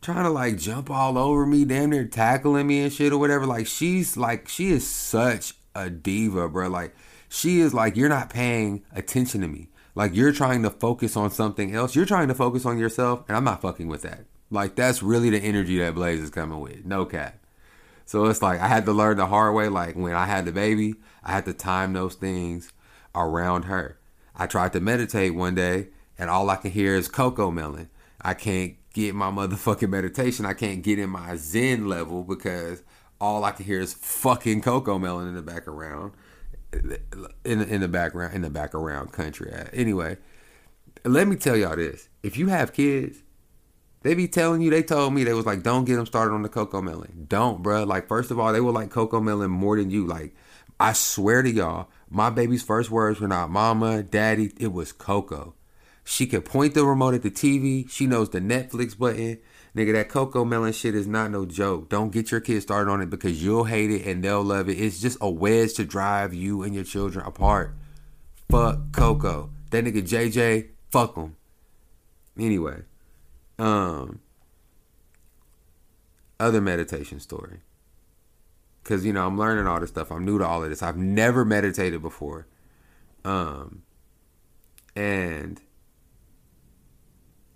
[0.01, 3.45] trying to like jump all over me, damn near tackling me and shit or whatever.
[3.45, 6.69] Like she's like she is such a diva, bro.
[6.69, 6.95] Like
[7.27, 9.67] she is like you're not paying attention to me.
[9.93, 11.97] Like you're trying to focus on something else.
[11.97, 14.23] You're trying to focus on yourself, and I'm not fucking with that.
[14.49, 16.85] Like that's really the energy that Blaze is coming with.
[16.85, 17.40] No cap.
[18.11, 19.69] So it's like I had to learn the hard way.
[19.69, 22.73] Like when I had the baby, I had to time those things
[23.15, 23.99] around her.
[24.35, 27.87] I tried to meditate one day, and all I can hear is CoComelon.
[28.21, 30.45] I can't get my motherfucking meditation.
[30.45, 32.83] I can't get in my Zen level because
[33.21, 36.11] all I can hear is fucking CoComelon in the background.
[37.45, 39.53] In in the background, in the background country.
[39.53, 40.17] Uh, anyway,
[41.05, 43.23] let me tell y'all this: if you have kids,
[44.03, 46.41] they be telling you, they told me, they was like, don't get them started on
[46.41, 47.27] the CoComelon.
[47.27, 47.83] Don't, bro.
[47.83, 50.07] Like, first of all, they will like CoComelon more than you.
[50.07, 50.35] Like,
[50.79, 55.53] I swear to y'all, my baby's first words were not mama, daddy, it was Coco.
[56.03, 57.89] She could point the remote at the TV.
[57.89, 59.37] She knows the Netflix button.
[59.75, 61.87] Nigga, that CoComelon shit is not no joke.
[61.89, 64.79] Don't get your kids started on it because you'll hate it and they'll love it.
[64.79, 67.75] It's just a wedge to drive you and your children apart.
[68.49, 69.51] Fuck Coco.
[69.69, 71.37] That nigga JJ, fuck him.
[72.37, 72.81] Anyway.
[73.61, 74.21] Um,
[76.39, 77.59] other meditation story.
[78.83, 80.11] Cause you know I'm learning all this stuff.
[80.11, 80.81] I'm new to all of this.
[80.81, 82.47] I've never meditated before.
[83.23, 83.83] Um,
[84.95, 85.61] and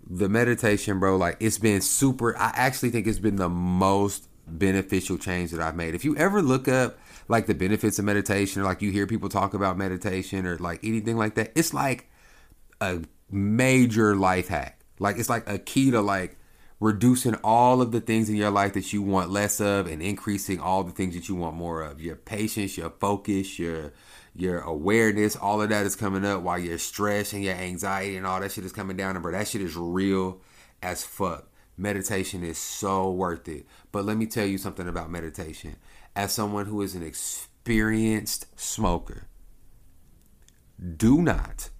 [0.08, 2.38] the meditation, bro, like it's been super.
[2.38, 5.96] I actually think it's been the most beneficial change that I've made.
[5.96, 9.28] If you ever look up like the benefits of meditation, or like you hear people
[9.28, 12.08] talk about meditation, or like anything like that, it's like
[12.80, 14.75] a major life hack.
[14.98, 16.38] Like it's like a key to like
[16.78, 20.60] reducing all of the things in your life that you want less of and increasing
[20.60, 22.00] all the things that you want more of.
[22.00, 23.92] Your patience, your focus, your
[24.34, 28.26] your awareness, all of that is coming up while your stress and your anxiety and
[28.26, 29.16] all that shit is coming down.
[29.16, 30.40] And bro, that shit is real
[30.82, 31.48] as fuck.
[31.78, 33.66] Meditation is so worth it.
[33.92, 35.76] But let me tell you something about meditation.
[36.14, 39.28] As someone who is an experienced smoker,
[40.96, 41.70] do not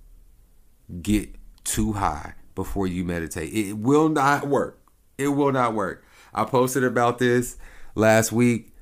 [1.03, 3.53] get too high before you meditate.
[3.53, 4.81] It will not work.
[5.17, 6.05] It will not work.
[6.35, 7.57] I posted about this
[7.95, 8.73] last week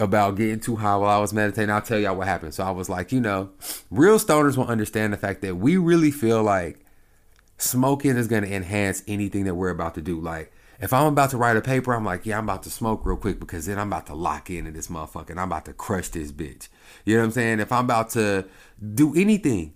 [0.00, 1.70] about getting too high while I was meditating.
[1.70, 2.54] I'll tell y'all what happened.
[2.54, 3.50] So I was like, you know,
[3.90, 6.84] real stoners will understand the fact that we really feel like
[7.56, 10.20] smoking is going to enhance anything that we're about to do.
[10.20, 13.04] Like, if I'm about to write a paper, I'm like, yeah, I'm about to smoke
[13.04, 15.72] real quick because then I'm about to lock into this motherfucker and I'm about to
[15.72, 16.68] crush this bitch.
[17.04, 17.60] You know what I'm saying?
[17.60, 18.46] If I'm about to
[18.94, 19.74] do anything,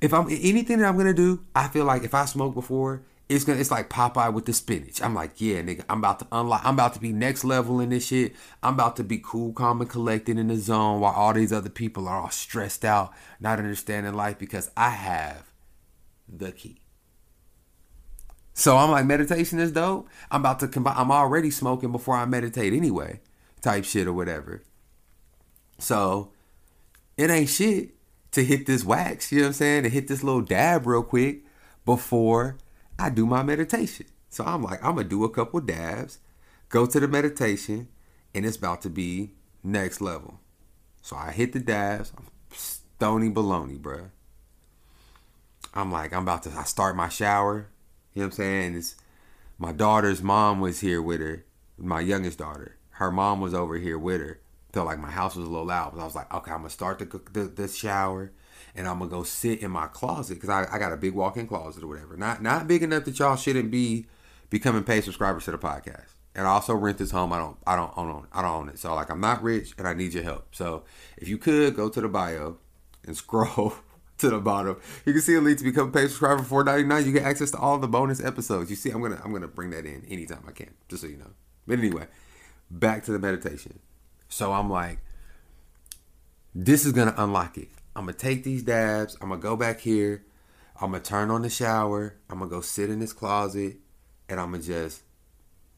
[0.00, 3.44] if I'm anything that I'm gonna do, I feel like if I smoke before, it's
[3.44, 5.02] gonna it's like Popeye with the spinach.
[5.02, 7.90] I'm like, yeah, nigga, I'm about to unlock I'm about to be next level in
[7.90, 8.34] this shit.
[8.62, 11.70] I'm about to be cool, calm, and collected in the zone while all these other
[11.70, 15.50] people are all stressed out, not understanding life because I have
[16.28, 16.80] the key.
[18.52, 20.08] So I'm like, meditation is dope.
[20.30, 23.20] I'm about to combine I'm already smoking before I meditate anyway,
[23.60, 24.62] type shit or whatever.
[25.78, 26.32] So
[27.16, 27.94] it ain't shit
[28.34, 29.82] to hit this wax, you know what I'm saying?
[29.84, 31.44] To hit this little dab real quick
[31.84, 32.58] before
[32.98, 34.06] I do my meditation.
[34.28, 36.18] So I'm like, I'm gonna do a couple dabs,
[36.68, 37.88] go to the meditation,
[38.34, 39.30] and it's about to be
[39.62, 40.40] next level.
[41.00, 44.10] So I hit the dabs, I'm stony baloney, bruh.
[45.72, 47.68] I'm like, I'm about to I start my shower.
[48.14, 48.74] You know what I'm saying?
[48.76, 48.96] It's
[49.58, 51.44] my daughter's mom was here with her,
[51.78, 52.78] my youngest daughter.
[52.90, 54.40] Her mom was over here with her
[54.74, 55.92] felt like my house was a little loud.
[55.94, 58.32] But I was like, okay, I'm gonna start the the, the shower,
[58.74, 61.46] and I'm gonna go sit in my closet because I, I got a big walk-in
[61.46, 62.16] closet or whatever.
[62.16, 64.06] Not not big enough that y'all shouldn't be
[64.50, 66.14] becoming paid subscribers to the podcast.
[66.34, 67.32] And I also rent this home.
[67.32, 68.78] I don't I don't own I don't own it.
[68.78, 70.54] So like I'm not rich and I need your help.
[70.54, 70.82] So
[71.16, 72.58] if you could go to the bio
[73.06, 73.74] and scroll
[74.18, 76.84] to the bottom, you can see a link to become a paid subscriber for ninety
[76.84, 77.06] nine.
[77.06, 78.70] You get access to all the bonus episodes.
[78.70, 81.16] You see, I'm gonna I'm gonna bring that in anytime I can, just so you
[81.16, 81.30] know.
[81.66, 82.06] But anyway,
[82.70, 83.78] back to the meditation.
[84.28, 84.98] So I'm like,
[86.54, 87.68] this is gonna unlock it.
[87.96, 89.16] I'm gonna take these dabs.
[89.20, 90.24] I'm gonna go back here.
[90.80, 92.16] I'm gonna turn on the shower.
[92.28, 93.76] I'm gonna go sit in this closet,
[94.28, 95.02] and I'm gonna just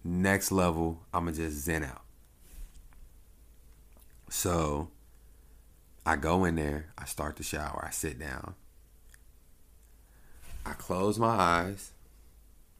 [0.04, 1.02] next level.
[1.12, 2.02] I'm gonna just zen out.
[4.30, 4.90] So
[6.04, 6.86] I go in there.
[6.96, 7.84] I start the shower.
[7.86, 8.54] I sit down.
[10.64, 11.92] I close my eyes.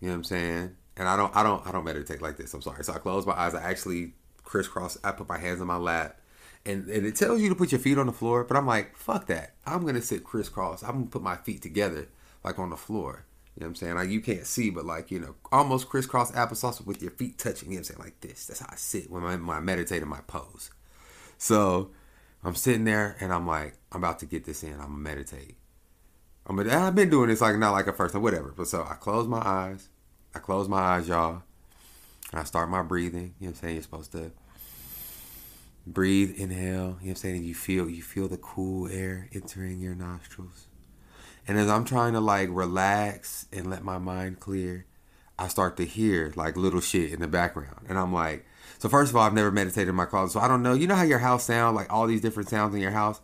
[0.01, 0.77] You know what I'm saying?
[0.97, 2.53] And I don't, I don't, I don't meditate like this.
[2.55, 2.83] I'm sorry.
[2.85, 3.55] So I close my eyes.
[3.55, 4.13] I actually
[4.47, 4.97] crisscross.
[5.05, 6.19] I put my hands on my lap
[6.67, 8.97] and, and it tells you to put your feet on the floor, but I'm like,
[8.97, 9.55] fuck that.
[9.65, 10.83] I'm gonna sit crisscross.
[10.83, 12.09] I'm gonna put my feet together,
[12.43, 13.25] like on the floor.
[13.55, 13.95] You know what I'm saying?
[13.95, 17.71] Like you can't see, but like, you know, almost crisscross applesauce with your feet touching.
[17.71, 18.01] You know what I'm saying?
[18.01, 18.47] Like this.
[18.47, 20.71] That's how I sit when, I, when I meditate in my pose.
[21.39, 21.91] So
[22.43, 24.73] I'm sitting there and I'm like, I'm about to get this in.
[24.73, 25.57] I'm gonna meditate.
[26.49, 28.53] I'm gonna, I've been doing this like not like a first time, whatever.
[28.57, 29.89] But so I close my eyes.
[30.35, 31.43] I close my eyes, y'all.
[32.39, 33.35] I start my breathing.
[33.39, 33.75] You know what I'm saying?
[33.75, 34.33] You're supposed to
[35.87, 36.67] breathe, inhale.
[36.71, 37.45] You know what I'm saying?
[37.45, 40.67] You feel you feel the cool air entering your nostrils.
[41.49, 44.87] And as I'm trying to like relax and let my mind clear,
[45.39, 47.87] I start to hear like little shit in the background.
[47.89, 48.47] And I'm like,
[48.79, 50.33] so first of all, I've never meditated in my closet.
[50.33, 50.75] So I don't know.
[50.75, 53.21] You know how your house sounds, like all these different sounds in your house?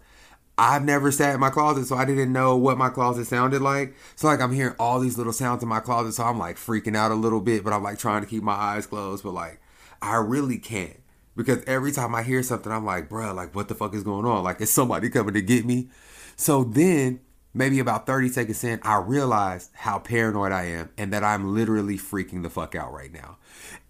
[0.58, 3.94] I've never sat in my closet, so I didn't know what my closet sounded like.
[4.16, 6.96] So like I'm hearing all these little sounds in my closet, so I'm like freaking
[6.96, 9.60] out a little bit, but I'm like trying to keep my eyes closed, but like
[10.00, 11.00] I really can't
[11.36, 14.26] because every time I hear something, I'm like, bruh, like what the fuck is going
[14.26, 14.44] on?
[14.44, 15.88] Like is somebody coming to get me?
[16.36, 17.20] So then
[17.54, 21.98] maybe about 30 seconds in, I realized how paranoid I am and that I'm literally
[21.98, 23.38] freaking the fuck out right now.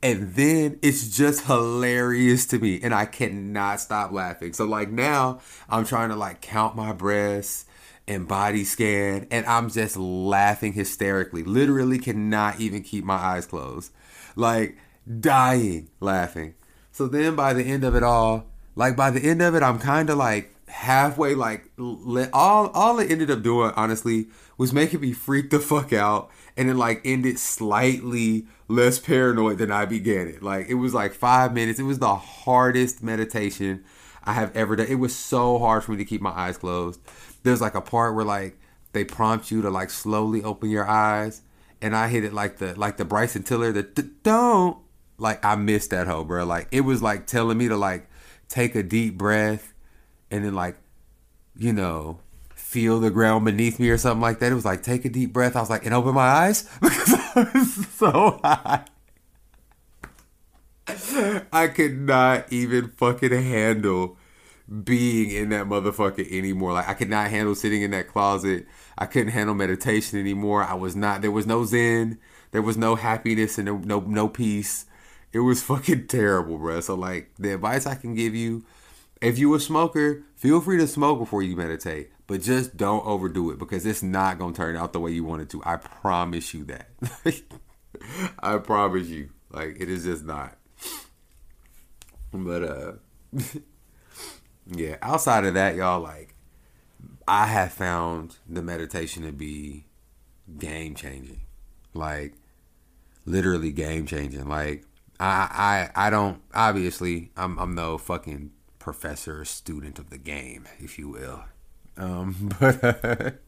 [0.03, 4.53] And then it's just hilarious to me and I cannot stop laughing.
[4.53, 7.67] So like now I'm trying to like count my breaths
[8.09, 11.45] and body scan and I'm just laughing hysterically.
[11.45, 13.93] Literally cannot even keep my eyes closed.
[14.35, 14.77] Like
[15.21, 16.55] dying laughing.
[16.91, 19.79] So then by the end of it all, like by the end of it, I'm
[19.79, 25.13] kind of like halfway like all all it ended up doing honestly was making me
[25.13, 30.43] freak the fuck out and it like ended slightly less paranoid than I began it.
[30.43, 31.79] Like it was like five minutes.
[31.79, 33.85] It was the hardest meditation
[34.25, 34.87] I have ever done.
[34.89, 37.01] It was so hard for me to keep my eyes closed.
[37.43, 38.59] There's like a part where like
[38.93, 41.43] they prompt you to like slowly open your eyes,
[41.81, 43.83] and I hit it like the like the Bryson Tiller the
[44.23, 44.79] don't
[45.19, 46.45] like I missed that hoe, bro.
[46.45, 48.09] Like it was like telling me to like
[48.49, 49.72] take a deep breath
[50.33, 50.77] and then like
[51.57, 52.19] you know
[52.55, 54.51] feel the ground beneath me or something like that.
[54.51, 55.55] It was like take a deep breath.
[55.55, 58.85] I was like and open my eyes because I was so high.
[61.53, 64.17] I could not even fucking handle
[64.85, 66.73] being in that motherfucker anymore.
[66.73, 68.67] Like I could not handle sitting in that closet.
[68.97, 70.65] I couldn't handle meditation anymore.
[70.65, 71.21] I was not.
[71.21, 72.19] There was no zen.
[72.53, 74.87] There was no happiness and no no, no peace.
[75.33, 76.81] It was fucking terrible, bro.
[76.81, 78.65] So like the advice I can give you,
[79.23, 83.51] if you a smoker, feel free to smoke before you meditate, but just don't overdo
[83.51, 85.63] it because it's not gonna turn out the way you want it to.
[85.65, 86.89] I promise you that.
[88.41, 89.31] I promise you.
[89.51, 90.59] Like it is just not.
[92.33, 92.93] But uh
[94.67, 96.35] yeah, outside of that, y'all like
[97.29, 99.87] I have found the meditation to be
[100.59, 101.43] game changing.
[101.95, 102.35] Like
[103.25, 104.49] literally game changing.
[104.49, 104.85] Like
[105.21, 108.51] I I I don't obviously I'm I'm no fucking
[108.83, 111.45] professor student of the game, if you will.
[111.97, 113.41] Um, but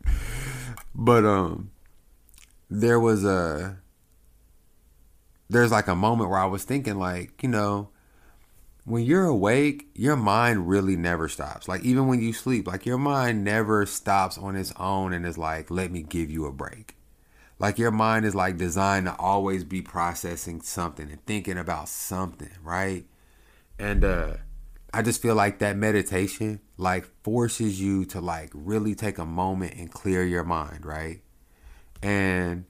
[0.95, 1.71] but um,
[2.71, 3.79] there was a
[5.51, 7.91] there's like a moment where I was thinking like you know
[8.85, 11.69] when you're awake, your mind really never stops.
[11.69, 15.39] Like even when you sleep, like your mind never stops on its own and is
[15.39, 16.95] like, let me give you a break.
[17.59, 22.51] Like your mind is like designed to always be processing something and thinking about something,
[22.63, 23.07] right?
[23.79, 24.35] And uh
[24.95, 29.75] I just feel like that meditation like forces you to like really take a moment
[29.77, 31.21] and clear your mind, right?
[32.01, 32.67] And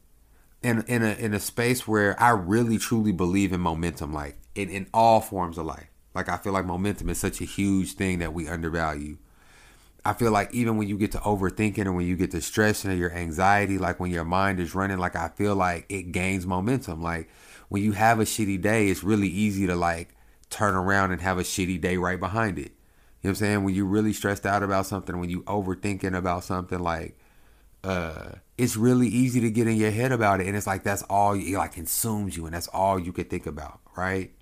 [0.62, 4.70] in in a in a space where I really truly believe in momentum, like in,
[4.70, 5.90] in all forms of life.
[6.14, 9.18] Like I feel like momentum is such a huge thing that we undervalue.
[10.02, 12.90] I feel like even when you get to overthinking or when you get to stressing
[12.90, 16.46] or your anxiety, like when your mind is running, like I feel like it gains
[16.46, 17.02] momentum.
[17.02, 17.28] Like
[17.68, 20.14] when you have a shitty day, it's really easy to like
[20.50, 22.72] turn around and have a shitty day right behind it.
[23.22, 23.64] You know what I'm saying?
[23.64, 27.18] When you're really stressed out about something, when you overthinking about something, like
[27.82, 31.02] uh it's really easy to get in your head about it and it's like that's
[31.02, 34.32] all it like consumes you and that's all you could think about, right?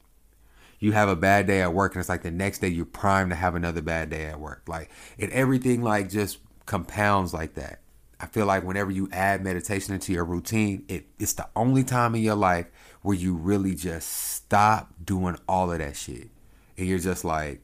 [0.82, 3.30] you have a bad day at work and it's like the next day you're primed
[3.30, 4.62] to have another bad day at work.
[4.66, 7.78] Like and everything like just compounds like that.
[8.18, 12.16] I feel like whenever you add meditation into your routine, it, it's the only time
[12.16, 12.66] in your life
[13.02, 16.28] where you really just stop doing all of that shit.
[16.76, 17.60] And you're just like,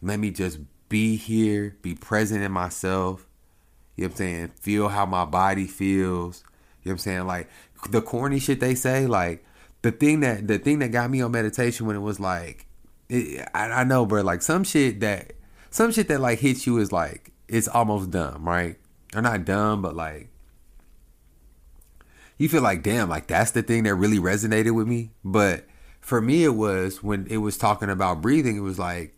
[0.00, 0.58] let me just
[0.88, 3.26] be here, be present in myself.
[3.96, 4.48] You know what I'm saying?
[4.60, 6.44] Feel how my body feels.
[6.82, 7.26] You know what I'm saying?
[7.26, 7.48] Like
[7.90, 9.44] the corny shit they say, like
[9.82, 12.66] the thing that the thing that got me on meditation when it was like
[13.08, 15.32] it, I, I know, bro, like some shit that
[15.70, 18.76] some shit that like hits you is like it's almost dumb, right?
[19.14, 20.28] Or not dumb, but like
[22.38, 25.10] you feel like damn, like that's the thing that really resonated with me.
[25.24, 25.66] But
[26.00, 29.16] for me it was when it was talking about breathing, it was like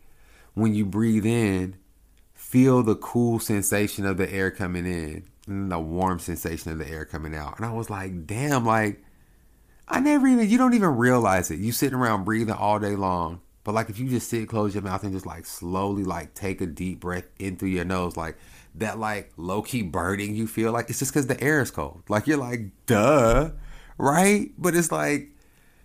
[0.54, 1.76] when you breathe in,
[2.32, 6.88] feel the cool sensation of the air coming in and the warm sensation of the
[6.88, 7.56] air coming out.
[7.56, 9.02] And I was like, damn, like
[9.86, 11.60] I never even you don't even realize it.
[11.60, 13.40] You sitting around breathing all day long.
[13.62, 16.60] But like if you just sit, close your mouth and just like slowly like take
[16.60, 18.38] a deep breath in through your nose, like
[18.76, 22.02] that like low key burning you feel like it's just because the air is cold.
[22.08, 23.50] Like you're like, duh,
[23.98, 24.50] right?
[24.58, 25.30] But it's like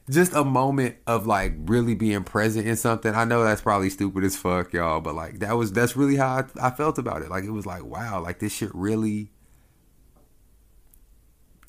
[0.10, 3.14] just a moment of like really being present in something.
[3.14, 6.44] I know that's probably stupid as fuck, y'all, but like that was that's really how
[6.60, 7.30] I, I felt about it.
[7.30, 9.32] Like it was like, wow, like this shit really,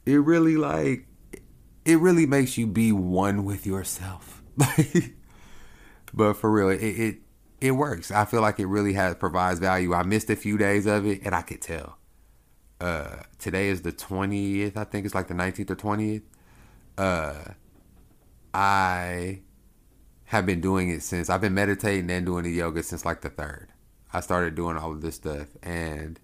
[0.05, 1.07] it really like,
[1.85, 4.43] it really makes you be one with yourself.
[6.17, 7.19] But for real, it, it
[7.61, 8.11] it works.
[8.11, 9.95] I feel like it really has provides value.
[9.95, 11.99] I missed a few days of it, and I could tell.
[12.81, 14.77] Uh, today is the twentieth.
[14.77, 16.23] I think it's like the nineteenth or twentieth.
[16.99, 17.35] Uh
[18.53, 19.41] I
[20.25, 23.29] have been doing it since I've been meditating and doing the yoga since like the
[23.29, 23.69] third.
[24.13, 26.19] I started doing all of this stuff and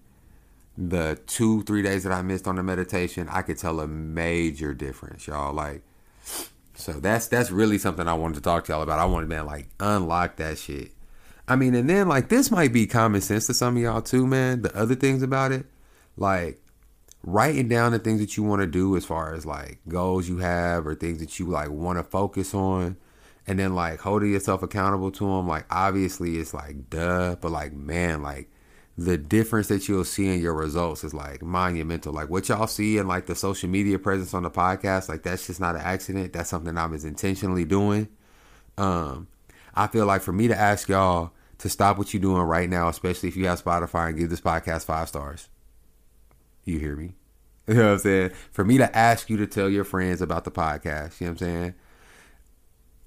[0.75, 4.73] the two, three days that I missed on the meditation, I could tell a major
[4.73, 5.53] difference, y'all.
[5.53, 5.83] Like
[6.75, 8.99] so that's that's really something I wanted to talk to y'all about.
[8.99, 10.91] I wanted man like unlock that shit.
[11.47, 14.25] I mean, and then like this might be common sense to some of y'all too,
[14.25, 14.61] man.
[14.61, 15.65] The other things about it,
[16.15, 16.63] like
[17.23, 20.37] writing down the things that you want to do as far as like goals you
[20.37, 22.97] have or things that you like want to focus on
[23.47, 27.71] and then like holding yourself accountable to them like obviously it's like duh but like
[27.71, 28.49] man like
[28.97, 32.97] the difference that you'll see in your results is like monumental like what y'all see
[32.97, 36.33] in like the social media presence on the podcast like that's just not an accident
[36.33, 38.07] that's something i was intentionally doing
[38.77, 39.27] um
[39.75, 42.87] i feel like for me to ask y'all to stop what you're doing right now
[42.87, 45.49] especially if you have spotify and give this podcast five stars
[46.65, 47.15] you hear me?
[47.65, 48.31] You know what I'm saying?
[48.51, 51.41] For me to ask you to tell your friends about the podcast, you know what
[51.43, 51.75] I'm saying?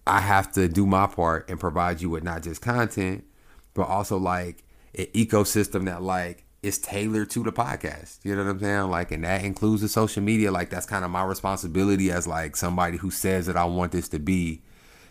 [0.06, 3.26] I have to do my part and provide you with not just content,
[3.74, 4.64] but also like
[4.94, 8.24] an ecosystem that like is tailored to the podcast.
[8.24, 8.90] You know what I'm saying?
[8.90, 10.50] Like, and that includes the social media.
[10.50, 14.08] Like, that's kind of my responsibility as like somebody who says that I want this
[14.08, 14.62] to be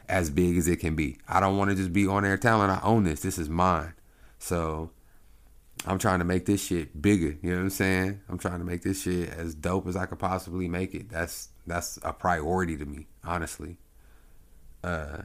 [0.10, 1.18] as big as it can be.
[1.28, 2.72] I don't want to just be on air talent.
[2.72, 3.22] I own this.
[3.22, 3.94] This is mine.
[4.40, 4.92] So
[5.86, 7.38] I'm trying to make this shit bigger.
[7.42, 8.22] You know what I'm saying?
[8.30, 11.10] I'm trying to make this shit as dope as I could possibly make it.
[11.10, 13.78] That's that's a priority to me, honestly.
[14.84, 15.24] Uh,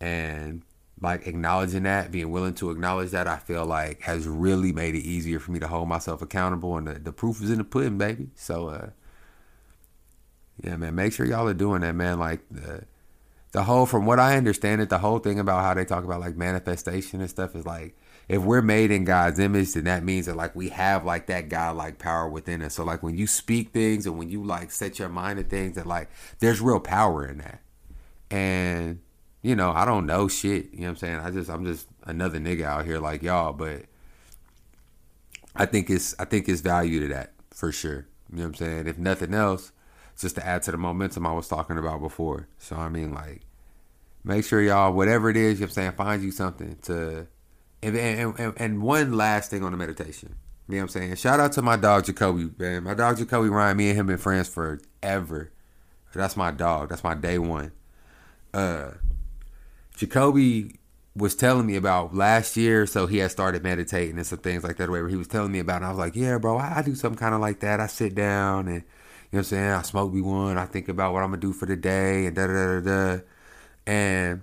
[0.00, 0.62] and
[1.00, 5.04] like acknowledging that, being willing to acknowledge that, I feel like has really made it
[5.04, 6.76] easier for me to hold myself accountable.
[6.76, 8.28] And the, the proof is in the pudding, baby.
[8.34, 8.90] So, uh,
[10.62, 12.18] yeah, man, make sure y'all are doing that, man.
[12.18, 12.40] Like
[13.52, 16.20] the whole, from what I understand it, the whole thing about how they talk about
[16.20, 17.96] like manifestation and stuff is like
[18.28, 21.48] if we're made in God's image, then that means that like we have like that
[21.48, 22.74] God like power within us.
[22.74, 25.76] So like when you speak things and when you like set your mind to things
[25.76, 27.60] that like there's real power in that.
[28.30, 29.00] And
[29.40, 30.72] you know, I don't know shit.
[30.72, 31.20] You know what I'm saying?
[31.20, 33.84] I just I'm just another nigga out here like y'all, but
[35.56, 38.06] I think it's I think it's value to that for sure.
[38.30, 38.86] You know what I'm saying?
[38.88, 39.72] If nothing else,
[40.18, 42.48] just to add to the momentum I was talking about before.
[42.58, 43.42] So I mean like
[44.24, 47.28] make sure y'all whatever it is, you know what I'm saying, find you something to
[47.80, 50.34] and, and, and one last thing on the meditation.
[50.68, 51.14] You know what I'm saying?
[51.14, 52.84] Shout out to my dog Jacoby, man.
[52.84, 55.52] My dog Jacoby Ryan, me and him been friends forever.
[56.12, 56.88] That's my dog.
[56.88, 57.72] That's my day one.
[58.52, 58.92] Uh
[59.96, 60.78] Jacoby
[61.14, 64.76] was telling me about last year, so he had started meditating and some things like
[64.76, 66.82] that, where he was telling me about, and I was like, "Yeah, bro, I, I
[66.82, 67.80] do something kind of like that.
[67.80, 68.84] I sit down and
[69.32, 69.70] know what I'm saying.
[69.70, 70.58] I smoke me one.
[70.58, 73.20] I think about what I'm gonna do for the day and da da da da."
[73.86, 74.42] And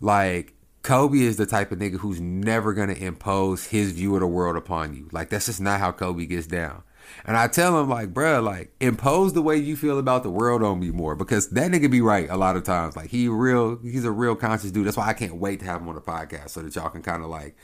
[0.00, 4.26] like Kobe is the type of nigga who's never gonna impose his view of the
[4.26, 5.08] world upon you.
[5.12, 6.82] Like that's just not how Kobe gets down.
[7.24, 10.62] And I tell him like, bruh, like impose the way you feel about the world
[10.62, 12.96] on me more because that nigga be right a lot of times.
[12.96, 14.86] Like he real, he's a real conscious dude.
[14.86, 17.02] That's why I can't wait to have him on the podcast so that y'all can
[17.02, 17.56] kind of like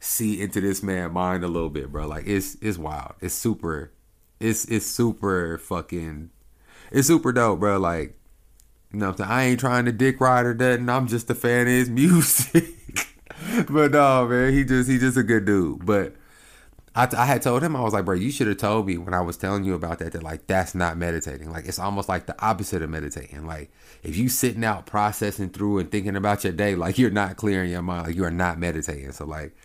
[0.00, 2.06] see into this man mind a little bit, bro.
[2.06, 3.14] Like it's it's wild.
[3.20, 3.92] It's super,
[4.42, 6.30] it's it's super fucking,
[6.90, 7.78] it's super dope, bro.
[7.78, 8.16] Like
[8.92, 9.14] you know?
[9.20, 10.88] I ain't trying to dick ride or nothing.
[10.88, 12.68] I'm just a fan of his music.
[13.70, 15.84] but no, man, he just he just a good dude.
[15.86, 16.14] But
[16.94, 19.14] I, I had told him I was like, bro, you should have told me when
[19.14, 21.50] I was telling you about that that like that's not meditating.
[21.50, 23.46] Like it's almost like the opposite of meditating.
[23.46, 23.70] Like
[24.02, 27.70] if you sitting out processing through and thinking about your day, like you're not clearing
[27.70, 29.12] your mind, like you are not meditating.
[29.12, 29.56] So like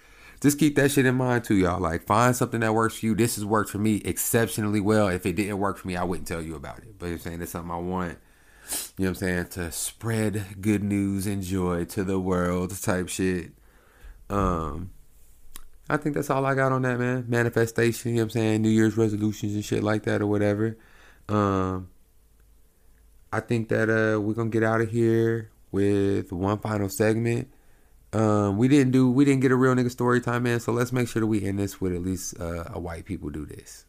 [0.41, 1.79] just keep that shit in mind too, y'all.
[1.79, 3.15] Like, find something that works for you.
[3.15, 5.07] This has worked for me exceptionally well.
[5.07, 6.99] If it didn't work for me, I wouldn't tell you about it.
[6.99, 8.17] But I'm saying it's something I want.
[8.97, 9.47] You know what I'm saying?
[9.49, 13.51] To spread good news and joy to the world type shit.
[14.29, 14.91] Um,
[15.89, 17.25] I think that's all I got on that, man.
[17.27, 18.61] Manifestation, you know what I'm saying?
[18.61, 20.77] New Year's resolutions and shit like that or whatever.
[21.29, 21.89] Um,
[23.31, 27.49] I think that uh we're gonna get out of here with one final segment.
[28.13, 30.91] Um, we didn't do we didn't get a real nigga story time, in, So let's
[30.91, 33.85] make sure that we end this with at least uh, a white people do this.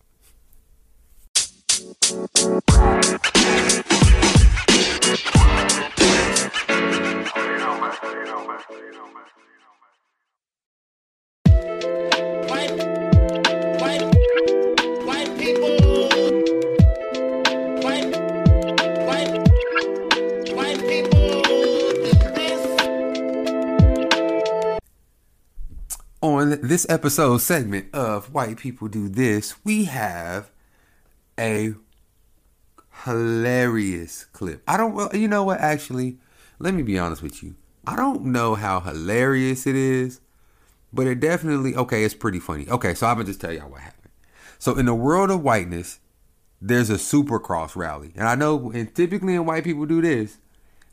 [2.69, 3.19] White,
[26.49, 30.51] On this episode segment of White People Do This, we have
[31.39, 31.75] a
[33.05, 34.63] hilarious clip.
[34.67, 36.17] I don't, well, you know what, actually,
[36.59, 37.57] let me be honest with you.
[37.87, 40.23] I don't know how hilarious it is,
[40.91, 42.67] but it definitely, okay, it's pretty funny.
[42.67, 44.13] Okay, so I'm gonna just tell y'all what happened.
[44.59, 46.01] So, in the world of whiteness,
[46.63, 48.13] there's a supercross rally.
[48.17, 50.39] And I know, and typically when white people do this,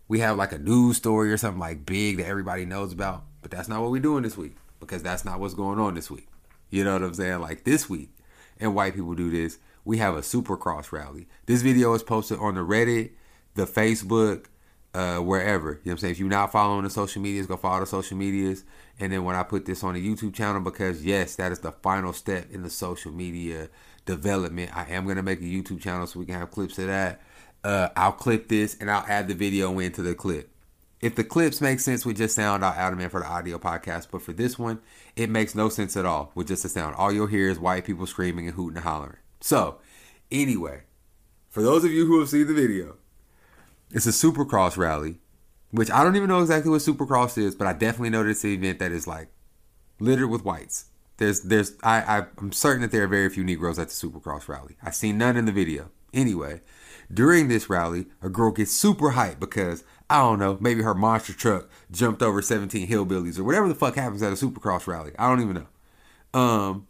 [0.10, 3.24] we have like a news story or something like big that everybody knows about.
[3.42, 6.12] But that's not what we're doing this week because that's not what's going on this
[6.12, 6.28] week.
[6.70, 7.40] You know what I'm saying?
[7.40, 8.10] Like this week,
[8.60, 11.28] and white people do this, we have a supercross rally.
[11.46, 13.12] This video is posted on the Reddit,
[13.54, 14.46] the Facebook,
[14.96, 15.70] uh, wherever.
[15.70, 16.12] You know what I'm saying?
[16.14, 18.64] If you're not following the social medias, go follow the social medias.
[19.00, 21.74] And then when I put this on the YouTube channel, because yes, that is the
[21.74, 23.70] final step in the social media
[24.06, 24.76] development.
[24.76, 27.22] I am gonna make a YouTube channel so we can have clips of that.
[27.64, 30.50] Uh, I'll clip this and I'll add the video into the clip.
[31.06, 33.60] If the clips make sense with just sound, I'll add them in for the audio
[33.60, 34.08] podcast.
[34.10, 34.80] But for this one,
[35.16, 36.96] it makes no sense at all with just the sound.
[36.96, 39.20] All you'll hear is white people screaming and hooting and hollering.
[39.40, 39.78] So,
[40.32, 40.82] anyway,
[41.52, 42.96] for those of you who have seen the video,
[43.92, 45.20] it's a supercross rally,
[45.70, 48.44] which I don't even know exactly what supercross is, but I definitely know that it's
[48.44, 49.28] an event that is like
[50.00, 50.86] littered with whites.
[51.18, 54.48] There's, there's, I, I, I'm certain that there are very few Negroes at the supercross
[54.48, 54.76] rally.
[54.82, 55.92] I've seen none in the video.
[56.16, 56.62] Anyway,
[57.14, 61.34] during this rally, a girl gets super hyped because I don't know, maybe her monster
[61.34, 65.12] truck jumped over 17 hillbillies or whatever the fuck happens at a supercross rally.
[65.20, 66.40] I don't even know.
[66.40, 66.88] Um,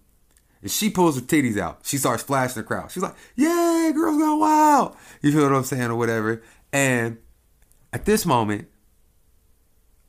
[0.62, 1.82] and she pulls her titties out.
[1.84, 2.92] She starts flashing the crowd.
[2.92, 6.42] She's like, "Yay, girls gone wild!" You feel what I'm saying, or whatever.
[6.72, 7.18] And
[7.94, 8.68] at this moment,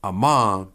[0.03, 0.73] a mom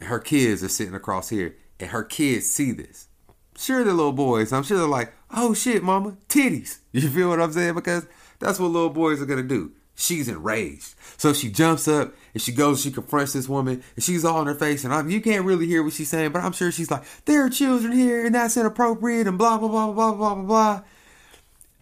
[0.00, 3.08] and her kids are sitting across here, and her kids see this.
[3.56, 4.52] Sure, they're little boys.
[4.52, 7.74] I'm sure they're like, "Oh shit, mama, titties." You feel what I'm saying?
[7.74, 8.06] Because
[8.38, 9.72] that's what little boys are gonna do.
[9.94, 12.80] She's enraged, so she jumps up and she goes.
[12.80, 14.84] She confronts this woman, and she's all in her face.
[14.84, 17.44] And I'm, you can't really hear what she's saying, but I'm sure she's like, "There
[17.44, 20.82] are children here, and that's inappropriate," and blah blah blah blah blah blah blah.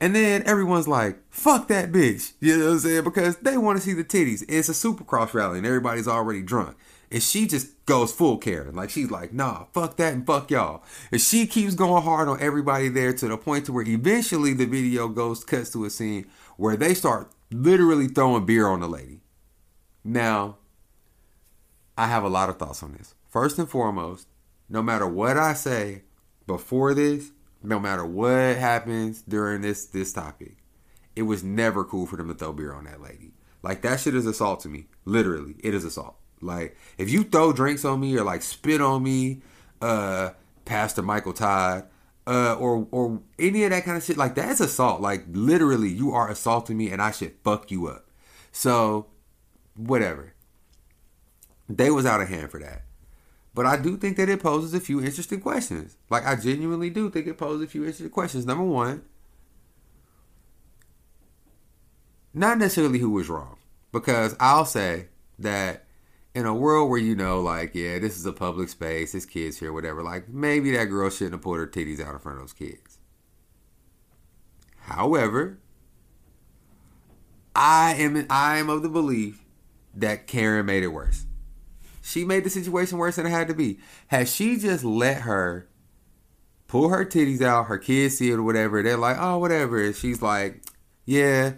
[0.01, 2.33] And then everyone's like, fuck that bitch.
[2.41, 3.05] You know what I'm saying?
[3.05, 4.45] Because they want to see the titties.
[4.49, 6.77] It's a supercross rally and everybody's already drunk.
[7.11, 8.75] And she just goes full Karen.
[8.75, 10.83] Like she's like, nah, fuck that and fuck y'all.
[11.13, 14.67] And she keeps going hard on everybody there to the point to where eventually the
[14.67, 16.27] video goes cuts to a scene
[16.57, 19.21] where they start literally throwing beer on the lady.
[20.05, 20.57] Now,
[21.97, 23.15] I have a lot of thoughts on this.
[23.29, 24.29] First and foremost,
[24.69, 26.03] no matter what I say
[26.47, 27.31] before this,
[27.63, 30.57] no matter what happens during this this topic,
[31.15, 33.33] it was never cool for them to throw beer on that lady.
[33.63, 34.87] Like that shit is assault to me.
[35.05, 36.17] Literally, it is assault.
[36.41, 39.43] Like if you throw drinks on me or like spit on me,
[39.81, 40.31] uh,
[40.65, 41.87] Pastor Michael Todd,
[42.27, 45.01] uh, or or any of that kind of shit, like that's assault.
[45.01, 48.09] Like literally, you are assaulting me, and I should fuck you up.
[48.53, 49.07] So,
[49.77, 50.35] whatever.
[51.69, 52.83] They was out of hand for that.
[53.55, 55.97] But I do think that it poses a few interesting questions.
[56.11, 58.45] Like I genuinely do think it poses a few interesting questions.
[58.45, 59.03] Number one,
[62.35, 63.57] not necessarily who was wrong,
[63.93, 65.07] because I'll say
[65.39, 65.86] that
[66.37, 69.59] in a world where you know, like, yeah, this is a public space, this kid's
[69.59, 70.03] here, whatever.
[70.03, 72.99] Like maybe that girl shouldn't have pulled her titties out in front of those kids.
[74.81, 75.59] However,
[77.55, 79.47] I am I am of the belief
[79.95, 81.25] that Karen made it worse.
[82.03, 83.79] She made the situation worse than it had to be.
[84.09, 85.71] Had she just let her
[86.69, 89.83] pull her titties out, her kids see it or whatever, they're like, oh, whatever.
[89.83, 90.63] And she's like,
[91.07, 91.55] yeah,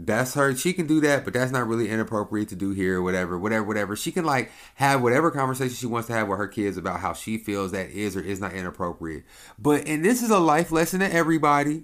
[0.00, 0.54] that's her.
[0.56, 3.96] She can do that, but that's not really inappropriate to do here, whatever, whatever, whatever.
[3.96, 7.14] She can like have whatever conversation she wants to have with her kids about how
[7.14, 9.24] she feels that is or is not inappropriate.
[9.58, 11.82] But, and this is a life lesson to everybody.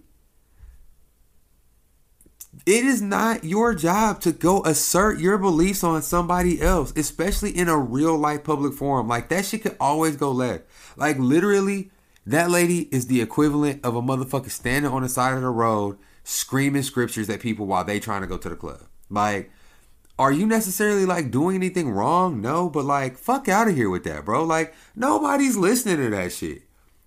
[2.66, 7.68] it is not your job to go assert your beliefs on somebody else, especially in
[7.68, 9.08] a real life public forum.
[9.08, 10.64] Like that shit could always go left.
[10.96, 11.90] Like literally,
[12.26, 15.98] that lady is the equivalent of a motherfucker standing on the side of the road
[16.24, 18.82] screaming scriptures at people while they trying to go to the club.
[19.08, 19.50] Like,
[20.18, 22.40] are you necessarily like doing anything wrong?
[22.40, 24.44] No, but like, fuck out of here with that, bro.
[24.44, 26.62] Like, nobody's listening to that shit.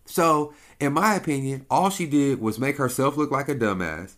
[0.06, 4.16] So, in my opinion, all she did was make herself look like a dumbass,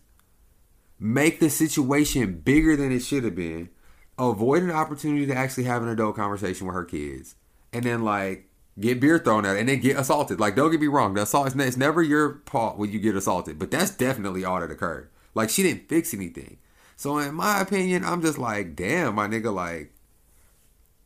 [0.98, 3.70] make the situation bigger than it should have been,
[4.18, 7.34] avoid an opportunity to actually have an adult conversation with her kids,
[7.72, 8.49] and then like
[8.80, 10.40] get beer thrown at her and then get assaulted.
[10.40, 13.58] Like, don't get me wrong, the assault it's never your fault when you get assaulted,
[13.58, 15.10] but that's definitely all that occurred.
[15.34, 16.58] Like, she didn't fix anything.
[16.96, 19.92] So, in my opinion, I'm just like, damn, my nigga, like,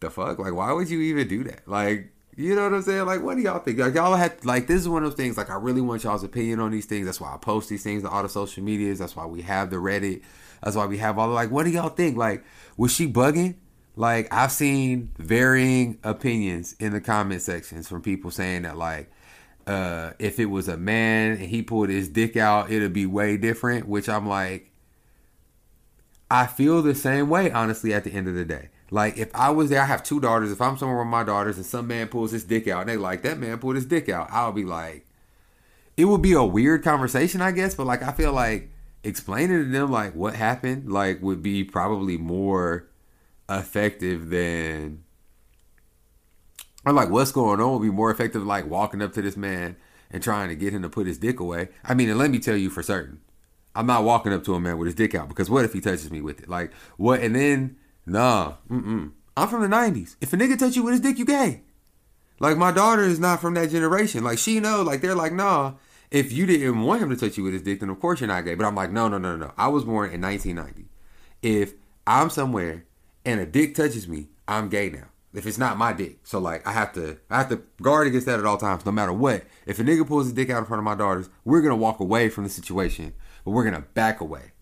[0.00, 0.38] the fuck?
[0.38, 1.66] Like, why would you even do that?
[1.66, 3.06] Like, you know what I'm saying?
[3.06, 3.78] Like, what do y'all think?
[3.78, 5.36] Like, y'all had like this is one of those things.
[5.36, 7.06] Like, I really want y'all's opinion on these things.
[7.06, 8.98] That's why I post these things on all the social medias.
[8.98, 10.22] That's why we have the Reddit.
[10.62, 11.50] That's why we have all the like.
[11.50, 12.16] What do y'all think?
[12.16, 12.44] Like,
[12.76, 13.54] was she bugging?
[13.96, 19.10] Like, I've seen varying opinions in the comment sections from people saying that like,
[19.66, 23.36] uh, if it was a man and he pulled his dick out, it'd be way
[23.36, 23.88] different.
[23.88, 24.70] Which I'm like,
[26.30, 27.50] I feel the same way.
[27.50, 28.68] Honestly, at the end of the day.
[28.90, 30.52] Like if I was there, I have two daughters.
[30.52, 32.96] If I'm somewhere with my daughters and some man pulls his dick out and they
[32.96, 35.06] like that man pulled his dick out, I'll be like,
[35.96, 37.74] it would be a weird conversation, I guess.
[37.74, 38.70] But like I feel like
[39.02, 42.86] explaining to them like what happened like would be probably more
[43.48, 45.04] effective than
[46.86, 49.76] or like what's going on would be more effective like walking up to this man
[50.10, 51.68] and trying to get him to put his dick away.
[51.84, 53.20] I mean, and let me tell you for certain,
[53.74, 55.80] I'm not walking up to a man with his dick out because what if he
[55.80, 56.48] touches me with it?
[56.48, 57.20] Like what?
[57.20, 57.76] And then
[58.06, 59.12] Nah, mm-mm.
[59.36, 60.16] I'm from the 90s.
[60.20, 61.62] If a nigga touch you with his dick, you gay.
[62.38, 64.24] Like, my daughter is not from that generation.
[64.24, 65.74] Like, she know, like, they're like, nah,
[66.10, 68.28] if you didn't want him to touch you with his dick, then of course you're
[68.28, 68.54] not gay.
[68.54, 69.52] But I'm like, no, no, no, no.
[69.56, 70.88] I was born in 1990.
[71.42, 71.74] If
[72.06, 72.84] I'm somewhere
[73.24, 75.08] and a dick touches me, I'm gay now.
[75.32, 76.20] If it's not my dick.
[76.22, 78.92] So, like, I have to, I have to guard against that at all times, no
[78.92, 79.42] matter what.
[79.66, 81.98] If a nigga pulls his dick out in front of my daughters, we're to walk
[81.98, 83.14] away from the situation,
[83.44, 84.52] but we're to back away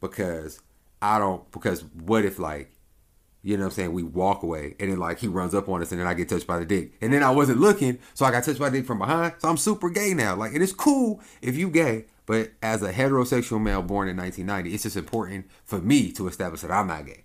[0.00, 0.60] because
[1.02, 2.72] I don't because what if like
[3.42, 5.80] you know what I'm saying we walk away and then like he runs up on
[5.80, 8.26] us and then I get touched by the dick and then I wasn't looking so
[8.26, 10.62] I got touched by the dick from behind so I'm super gay now like and
[10.62, 14.82] it is cool if you gay but as a heterosexual male born in 1990 it's
[14.82, 17.24] just important for me to establish that I'm not gay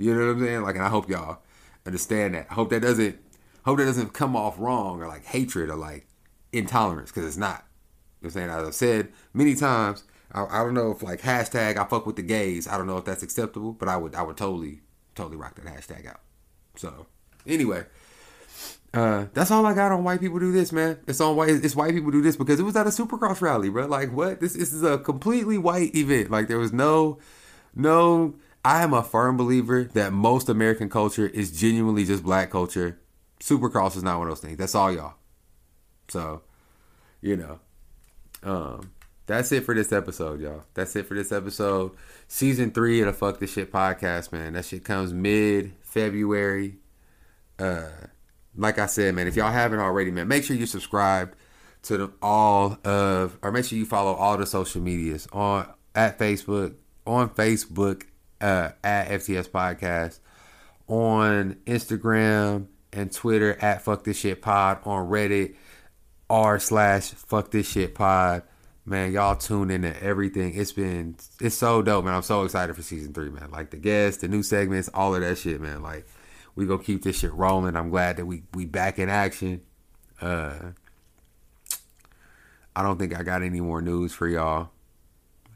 [0.00, 1.42] you know what I'm saying like and I hope y'all
[1.86, 3.18] understand that I hope that doesn't
[3.64, 6.06] hope that doesn't come off wrong or like hatred or like
[6.52, 7.64] intolerance because it's not
[8.20, 11.02] you know what I'm saying as I've said many times I, I don't know if
[11.02, 12.68] like hashtag I fuck with the gays.
[12.68, 14.80] I don't know if that's acceptable, but I would I would totally
[15.14, 16.20] totally rock that hashtag out.
[16.76, 17.06] So
[17.46, 17.84] anyway,
[18.94, 20.98] uh, that's all I got on white people do this, man.
[21.06, 21.50] It's on white.
[21.50, 23.86] It's white people do this because it was at a Supercross rally, bro.
[23.86, 24.40] Like what?
[24.40, 26.30] This, this is a completely white event.
[26.30, 27.18] Like there was no,
[27.74, 28.34] no.
[28.64, 32.98] I am a firm believer that most American culture is genuinely just black culture.
[33.40, 34.58] Supercross is not one of those things.
[34.58, 35.14] That's all y'all.
[36.08, 36.42] So,
[37.22, 37.60] you know,
[38.42, 38.92] um,
[39.26, 40.64] that's it for this episode, y'all.
[40.74, 41.92] That's it for this episode.
[42.28, 44.52] Season three of the Fuck This Shit podcast, man.
[44.52, 46.76] That shit comes mid February.
[47.58, 47.88] Uh,
[48.56, 51.34] like I said, man, if y'all haven't already, man, make sure you subscribe
[51.84, 56.18] to the, all of, or make sure you follow all the social medias on at
[56.18, 56.74] Facebook,
[57.06, 58.02] on Facebook
[58.40, 60.18] uh, at FTS Podcast,
[60.88, 65.54] on Instagram and Twitter at Fuck This Shit Pod, on Reddit
[66.28, 68.42] r slash Fuck This Shit Pod
[68.90, 70.54] man, y'all tune in to everything.
[70.54, 72.14] It's been it's so dope, man.
[72.14, 73.50] I'm so excited for season three, man.
[73.50, 75.82] Like the guests, the new segments, all of that shit, man.
[75.82, 76.06] Like
[76.54, 77.76] we gonna keep this shit rolling.
[77.76, 79.62] I'm glad that we we back in action.
[80.20, 80.72] Uh
[82.74, 84.70] I don't think I got any more news for y'all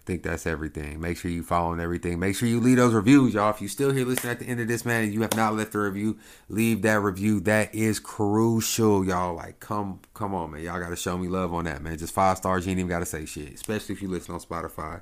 [0.06, 1.00] think that's everything.
[1.00, 2.18] Make sure you follow following everything.
[2.18, 3.50] Make sure you leave those reviews, y'all.
[3.50, 5.54] If you still here listening at the end of this, man, and you have not
[5.54, 7.40] left a review, leave that review.
[7.40, 9.34] That is crucial, y'all.
[9.34, 10.62] Like, come, come on, man.
[10.62, 11.96] Y'all gotta show me love on that, man.
[11.96, 12.66] Just five stars.
[12.66, 15.00] You ain't even gotta say shit, especially if you listen on Spotify.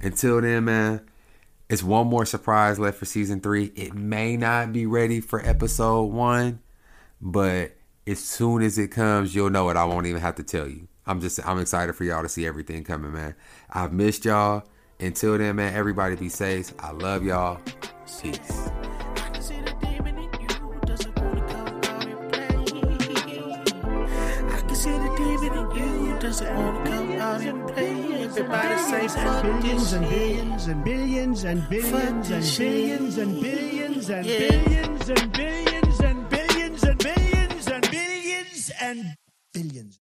[0.00, 1.00] Until then, man.
[1.70, 3.72] It's one more surprise left for season three.
[3.74, 6.60] It may not be ready for episode one,
[7.22, 7.72] but
[8.06, 9.76] as soon as it comes, you'll know it.
[9.78, 10.88] I won't even have to tell you.
[11.06, 13.34] I'm just I'm excited for y'all to see everything coming, man.
[13.70, 14.64] I've missed y'all.
[15.00, 16.72] Until then, man, everybody be safe.
[16.78, 17.60] I love y'all.
[18.22, 18.70] Peace.
[19.16, 22.56] I can see the demon in you doesn't wanna come out and play.
[24.48, 28.24] I can see the demon in you doesn't wanna come out and play.
[28.24, 32.88] Everybody say fuck billions this and billions and billions and billions and this shit.
[32.88, 39.16] billions and billions and billions and billions and billions and billions and billions and
[39.52, 39.98] billions.